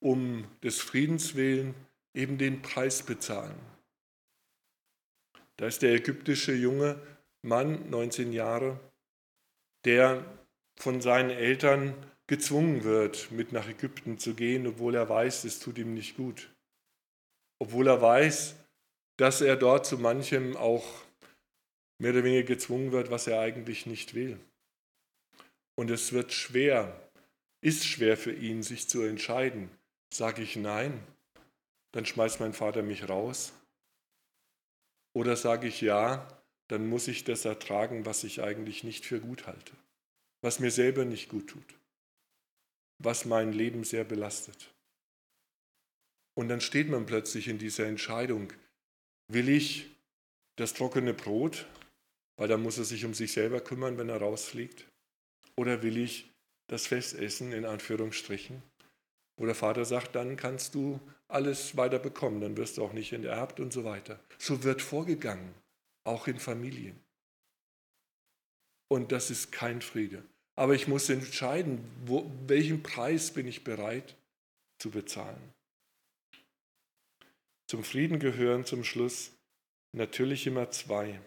um 0.00 0.46
des 0.62 0.80
Friedens 0.80 1.34
willen 1.34 1.74
eben 2.14 2.38
den 2.38 2.62
Preis 2.62 3.02
bezahlen. 3.02 3.58
Da 5.58 5.66
ist 5.66 5.82
der 5.82 5.92
ägyptische 5.92 6.54
junge 6.54 6.98
Mann, 7.42 7.90
19 7.90 8.32
Jahre, 8.32 8.80
der 9.84 10.24
von 10.76 11.02
seinen 11.02 11.28
Eltern 11.28 11.94
gezwungen 12.28 12.82
wird, 12.82 13.30
mit 13.30 13.52
nach 13.52 13.68
Ägypten 13.68 14.16
zu 14.16 14.32
gehen, 14.32 14.66
obwohl 14.66 14.94
er 14.94 15.10
weiß, 15.10 15.44
es 15.44 15.60
tut 15.60 15.76
ihm 15.76 15.92
nicht 15.92 16.16
gut. 16.16 16.48
Obwohl 17.62 17.86
er 17.86 18.02
weiß, 18.02 18.56
dass 19.16 19.40
er 19.40 19.54
dort 19.54 19.86
zu 19.86 19.96
manchem 19.96 20.56
auch 20.56 20.84
mehr 21.98 22.10
oder 22.10 22.24
weniger 22.24 22.42
gezwungen 22.42 22.90
wird, 22.90 23.12
was 23.12 23.28
er 23.28 23.38
eigentlich 23.38 23.86
nicht 23.86 24.14
will. 24.14 24.36
Und 25.76 25.88
es 25.88 26.12
wird 26.12 26.32
schwer, 26.32 27.08
ist 27.60 27.86
schwer 27.86 28.16
für 28.16 28.32
ihn, 28.32 28.64
sich 28.64 28.88
zu 28.88 29.02
entscheiden. 29.02 29.70
Sage 30.12 30.42
ich 30.42 30.56
nein, 30.56 31.06
dann 31.92 32.04
schmeißt 32.04 32.40
mein 32.40 32.52
Vater 32.52 32.82
mich 32.82 33.08
raus. 33.08 33.52
Oder 35.14 35.36
sage 35.36 35.68
ich 35.68 35.80
ja, 35.82 36.26
dann 36.66 36.88
muss 36.88 37.06
ich 37.06 37.22
das 37.22 37.44
ertragen, 37.44 38.06
was 38.06 38.24
ich 38.24 38.42
eigentlich 38.42 38.82
nicht 38.82 39.06
für 39.06 39.20
gut 39.20 39.46
halte, 39.46 39.72
was 40.40 40.58
mir 40.58 40.72
selber 40.72 41.04
nicht 41.04 41.28
gut 41.28 41.46
tut, 41.46 41.74
was 42.98 43.24
mein 43.24 43.52
Leben 43.52 43.84
sehr 43.84 44.02
belastet. 44.02 44.71
Und 46.34 46.48
dann 46.48 46.60
steht 46.60 46.88
man 46.88 47.06
plötzlich 47.06 47.48
in 47.48 47.58
dieser 47.58 47.86
Entscheidung, 47.86 48.52
will 49.28 49.48
ich 49.48 49.90
das 50.56 50.74
trockene 50.74 51.14
Brot, 51.14 51.66
weil 52.36 52.48
dann 52.48 52.62
muss 52.62 52.78
er 52.78 52.84
sich 52.84 53.04
um 53.04 53.14
sich 53.14 53.32
selber 53.32 53.60
kümmern, 53.60 53.98
wenn 53.98 54.08
er 54.08 54.18
rausfliegt, 54.18 54.86
oder 55.56 55.82
will 55.82 55.98
ich 55.98 56.30
das 56.68 56.86
Festessen 56.86 57.52
in 57.52 57.64
Anführungsstrichen, 57.64 58.62
wo 59.36 59.46
der 59.46 59.54
Vater 59.54 59.84
sagt, 59.84 60.14
dann 60.14 60.36
kannst 60.36 60.74
du 60.74 61.00
alles 61.28 61.76
weiter 61.76 61.98
bekommen, 61.98 62.40
dann 62.40 62.56
wirst 62.56 62.78
du 62.78 62.84
auch 62.84 62.92
nicht 62.92 63.12
enterbt 63.12 63.60
und 63.60 63.72
so 63.72 63.84
weiter. 63.84 64.20
So 64.38 64.64
wird 64.64 64.82
vorgegangen 64.82 65.54
auch 66.04 66.26
in 66.26 66.38
Familien. 66.38 66.98
Und 68.88 69.12
das 69.12 69.30
ist 69.30 69.52
kein 69.52 69.80
Friede. 69.80 70.22
Aber 70.54 70.74
ich 70.74 70.86
muss 70.88 71.08
entscheiden, 71.08 71.82
wo, 72.04 72.30
welchen 72.46 72.82
Preis 72.82 73.30
bin 73.32 73.46
ich 73.46 73.64
bereit 73.64 74.16
zu 74.78 74.90
bezahlen. 74.90 75.40
Zum 77.66 77.84
Frieden 77.84 78.18
gehören 78.18 78.64
zum 78.64 78.84
Schluss 78.84 79.32
natürlich 79.92 80.46
immer 80.46 80.70
zwei. 80.70 81.20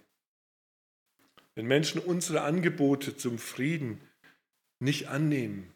Wenn 1.55 1.65
Menschen 1.65 2.01
unsere 2.01 2.41
Angebote 2.41 3.15
zum 3.15 3.39
Frieden 3.39 4.01
nicht 4.79 5.07
annehmen 5.07 5.73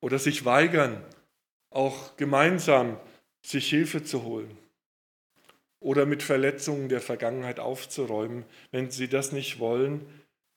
oder 0.00 0.18
sich 0.18 0.44
weigern, 0.44 1.04
auch 1.70 2.16
gemeinsam 2.16 2.98
sich 3.42 3.68
Hilfe 3.68 4.04
zu 4.04 4.22
holen, 4.22 4.56
oder 5.84 6.06
mit 6.06 6.22
Verletzungen 6.22 6.88
der 6.88 7.02
Vergangenheit 7.02 7.60
aufzuräumen. 7.60 8.44
Wenn 8.72 8.90
sie 8.90 9.06
das 9.06 9.32
nicht 9.32 9.58
wollen, 9.58 10.00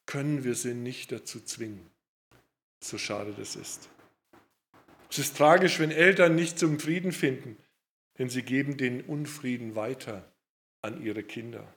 können 0.06 0.46
wir 0.46 0.56
sie 0.56 0.74
nicht 0.74 1.12
dazu 1.12 1.42
zwingen, 1.42 1.86
so 2.82 2.98
schade 2.98 3.34
das 3.38 3.58
ist. 3.58 3.90
Es 5.12 5.20
ist 5.20 5.36
tragisch, 5.36 5.80
wenn 5.80 5.92
Eltern 5.92 6.36
nicht 6.36 6.58
zum 6.58 6.80
Frieden 6.80 7.12
finden, 7.12 7.58
denn 8.18 8.30
sie 8.30 8.44
geben 8.44 8.78
den 8.78 9.02
Unfrieden 9.02 9.76
weiter 9.76 10.32
an 10.82 11.04
ihre 11.04 11.24
Kinder. 11.24 11.74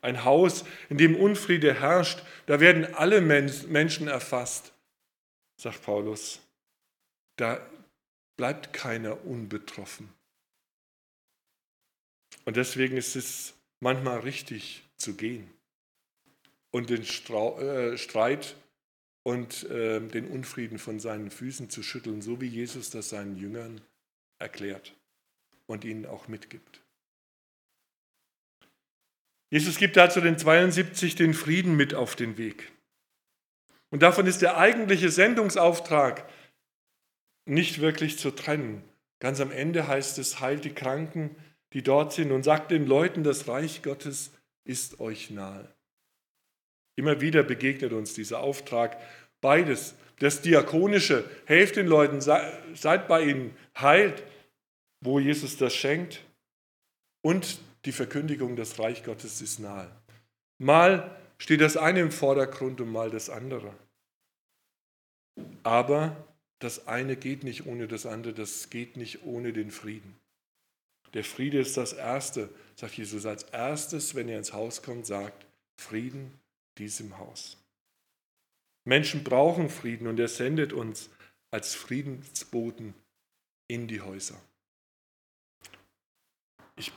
Ein 0.00 0.24
Haus, 0.24 0.64
in 0.90 0.98
dem 0.98 1.16
Unfriede 1.16 1.80
herrscht, 1.80 2.22
da 2.46 2.60
werden 2.60 2.94
alle 2.94 3.20
Menschen 3.20 4.08
erfasst, 4.08 4.74
sagt 5.56 5.82
Paulus. 5.82 6.40
Da 7.36 7.66
bleibt 8.36 8.72
keiner 8.72 9.24
unbetroffen. 9.24 10.12
Und 12.44 12.56
deswegen 12.56 12.96
ist 12.96 13.16
es 13.16 13.54
manchmal 13.80 14.20
richtig 14.20 14.84
zu 14.96 15.14
gehen 15.14 15.50
und 16.70 16.90
den 16.90 17.02
äh, 17.02 17.96
Streit 17.96 18.56
und 19.22 19.64
äh, 19.70 20.00
den 20.00 20.28
Unfrieden 20.28 20.78
von 20.78 21.00
seinen 21.00 21.30
Füßen 21.30 21.70
zu 21.70 21.82
schütteln, 21.82 22.20
so 22.20 22.40
wie 22.40 22.46
Jesus 22.46 22.90
das 22.90 23.08
seinen 23.08 23.36
Jüngern 23.36 23.80
erklärt 24.38 24.94
und 25.66 25.84
ihnen 25.84 26.06
auch 26.06 26.28
mitgibt. 26.28 26.82
Jesus 29.50 29.76
gibt 29.76 29.98
also 29.98 30.20
den 30.20 30.38
72 30.38 31.14
den 31.14 31.34
Frieden 31.34 31.76
mit 31.76 31.94
auf 31.94 32.16
den 32.16 32.36
Weg. 32.38 32.72
Und 33.90 34.02
davon 34.02 34.26
ist 34.26 34.42
der 34.42 34.56
eigentliche 34.56 35.10
Sendungsauftrag 35.10 36.28
nicht 37.46 37.80
wirklich 37.80 38.18
zu 38.18 38.32
trennen. 38.32 38.82
Ganz 39.20 39.40
am 39.40 39.52
Ende 39.52 39.86
heißt 39.86 40.18
es, 40.18 40.40
heilt 40.40 40.64
die 40.64 40.74
Kranken, 40.74 41.36
die 41.72 41.82
dort 41.82 42.12
sind 42.12 42.32
und 42.32 42.42
sagt 42.42 42.70
den 42.70 42.86
Leuten, 42.86 43.22
das 43.22 43.46
Reich 43.46 43.82
Gottes 43.82 44.32
ist 44.64 45.00
euch 45.00 45.30
nahe. 45.30 45.72
Immer 46.96 47.20
wieder 47.20 47.42
begegnet 47.42 47.92
uns 47.92 48.14
dieser 48.14 48.40
Auftrag, 48.40 49.00
beides, 49.40 49.94
das 50.20 50.42
Diakonische, 50.42 51.28
helft 51.44 51.76
den 51.76 51.86
Leuten, 51.86 52.20
seid 52.20 53.08
bei 53.08 53.22
ihnen, 53.22 53.56
heilt, 53.76 54.22
wo 55.04 55.18
Jesus 55.18 55.56
das 55.56 55.74
schenkt, 55.74 56.24
und 57.22 57.58
die 57.84 57.92
Verkündigung, 57.92 58.56
das 58.56 58.78
Reich 58.78 59.02
Gottes 59.02 59.40
ist 59.40 59.58
nahe. 59.58 59.90
Mal 60.58 61.18
steht 61.38 61.60
das 61.60 61.76
eine 61.76 62.00
im 62.00 62.12
Vordergrund 62.12 62.80
und 62.80 62.90
mal 62.90 63.10
das 63.10 63.30
andere. 63.30 63.74
Aber 65.62 66.16
das 66.58 66.86
eine 66.86 67.16
geht 67.16 67.44
nicht 67.44 67.66
ohne 67.66 67.88
das 67.88 68.06
andere, 68.06 68.34
das 68.34 68.70
geht 68.70 68.96
nicht 68.96 69.24
ohne 69.24 69.52
den 69.52 69.70
Frieden. 69.70 70.16
Der 71.14 71.24
Friede 71.24 71.60
ist 71.60 71.76
das 71.76 71.92
Erste, 71.92 72.48
sagt 72.76 72.94
Jesus 72.94 73.24
als 73.24 73.44
erstes, 73.44 74.14
wenn 74.14 74.28
er 74.28 74.38
ins 74.38 74.52
Haus 74.52 74.82
kommt, 74.82 75.06
sagt, 75.06 75.46
Frieden 75.76 76.32
diesem 76.78 77.18
Haus. 77.18 77.56
Menschen 78.84 79.24
brauchen 79.24 79.70
Frieden 79.70 80.06
und 80.06 80.18
er 80.18 80.28
sendet 80.28 80.72
uns 80.72 81.08
als 81.50 81.74
Friedensboten 81.74 82.94
in 83.68 83.88
die 83.88 84.00
Häuser. 84.00 84.40
Ich 86.76 86.92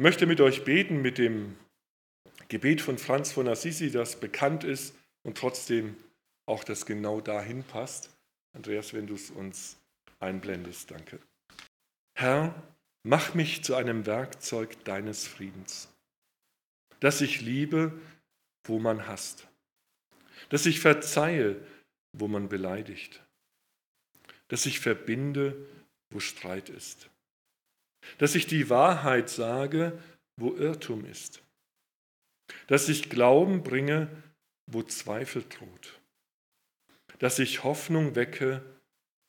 möchte 0.00 0.26
mit 0.26 0.40
euch 0.40 0.64
beten 0.64 1.02
mit 1.02 1.18
dem 1.18 1.56
Gebet 2.48 2.80
von 2.80 2.96
Franz 2.98 3.32
von 3.32 3.46
Assisi, 3.46 3.90
das 3.90 4.18
bekannt 4.18 4.64
ist 4.64 4.94
und 5.22 5.36
trotzdem 5.36 5.96
auch 6.46 6.64
das 6.64 6.86
genau 6.86 7.20
dahin 7.20 7.62
passt. 7.62 8.10
Andreas, 8.56 8.94
wenn 8.94 9.06
du 9.06 9.14
es 9.14 9.30
uns 9.30 9.76
einblendest, 10.18 10.90
danke. 10.90 11.20
Herr, 12.18 12.54
mach 13.04 13.34
mich 13.34 13.62
zu 13.62 13.74
einem 13.74 14.06
Werkzeug 14.06 14.82
deines 14.84 15.28
Friedens, 15.28 15.88
dass 17.00 17.20
ich 17.20 17.42
liebe, 17.42 17.92
wo 18.66 18.78
man 18.78 19.06
hasst, 19.06 19.48
dass 20.48 20.66
ich 20.66 20.80
verzeihe, 20.80 21.64
wo 22.16 22.26
man 22.26 22.48
beleidigt, 22.48 23.22
dass 24.48 24.66
ich 24.66 24.80
verbinde, 24.80 25.68
wo 26.10 26.20
Streit 26.20 26.70
ist, 26.70 27.10
dass 28.18 28.34
ich 28.34 28.46
die 28.46 28.70
Wahrheit 28.70 29.28
sage, 29.28 29.98
wo 30.36 30.54
Irrtum 30.54 31.04
ist, 31.04 31.42
dass 32.66 32.88
ich 32.88 33.10
Glauben 33.10 33.62
bringe, 33.62 34.08
wo 34.66 34.82
Zweifel 34.82 35.44
droht, 35.48 36.00
dass 37.18 37.38
ich 37.38 37.64
Hoffnung 37.64 38.14
wecke, 38.14 38.62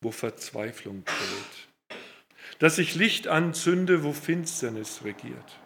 wo 0.02 0.12
Verzweiflung 0.12 1.04
droht, 1.06 1.98
dass 2.60 2.78
ich 2.78 2.96
Licht 2.96 3.28
anzünde, 3.28 4.04
wo 4.04 4.14
Finsternis 4.14 5.04
regiert, 5.04 5.60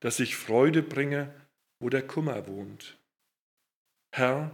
dass 0.00 0.20
ich 0.20 0.36
Freude 0.36 0.82
bringe, 0.82 1.32
wo 1.78 1.88
der 1.88 2.06
Kummer 2.06 2.46
wohnt. 2.46 2.96
Herr, 4.14 4.50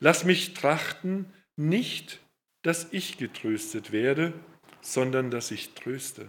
lass 0.00 0.24
mich 0.24 0.54
trachten, 0.54 1.32
nicht, 1.56 2.20
dass 2.62 2.88
ich 2.92 3.16
getröstet 3.18 3.92
werde, 3.92 4.32
sondern 4.80 5.30
dass 5.30 5.50
ich 5.50 5.74
tröste. 5.74 6.28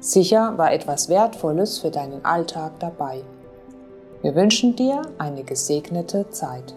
Sicher 0.00 0.56
war 0.56 0.72
etwas 0.72 1.08
Wertvolles 1.08 1.78
für 1.78 1.90
deinen 1.90 2.24
Alltag 2.24 2.78
dabei. 2.78 3.22
Wir 4.22 4.34
wünschen 4.34 4.76
dir 4.76 5.02
eine 5.18 5.42
gesegnete 5.42 6.30
Zeit. 6.30 6.74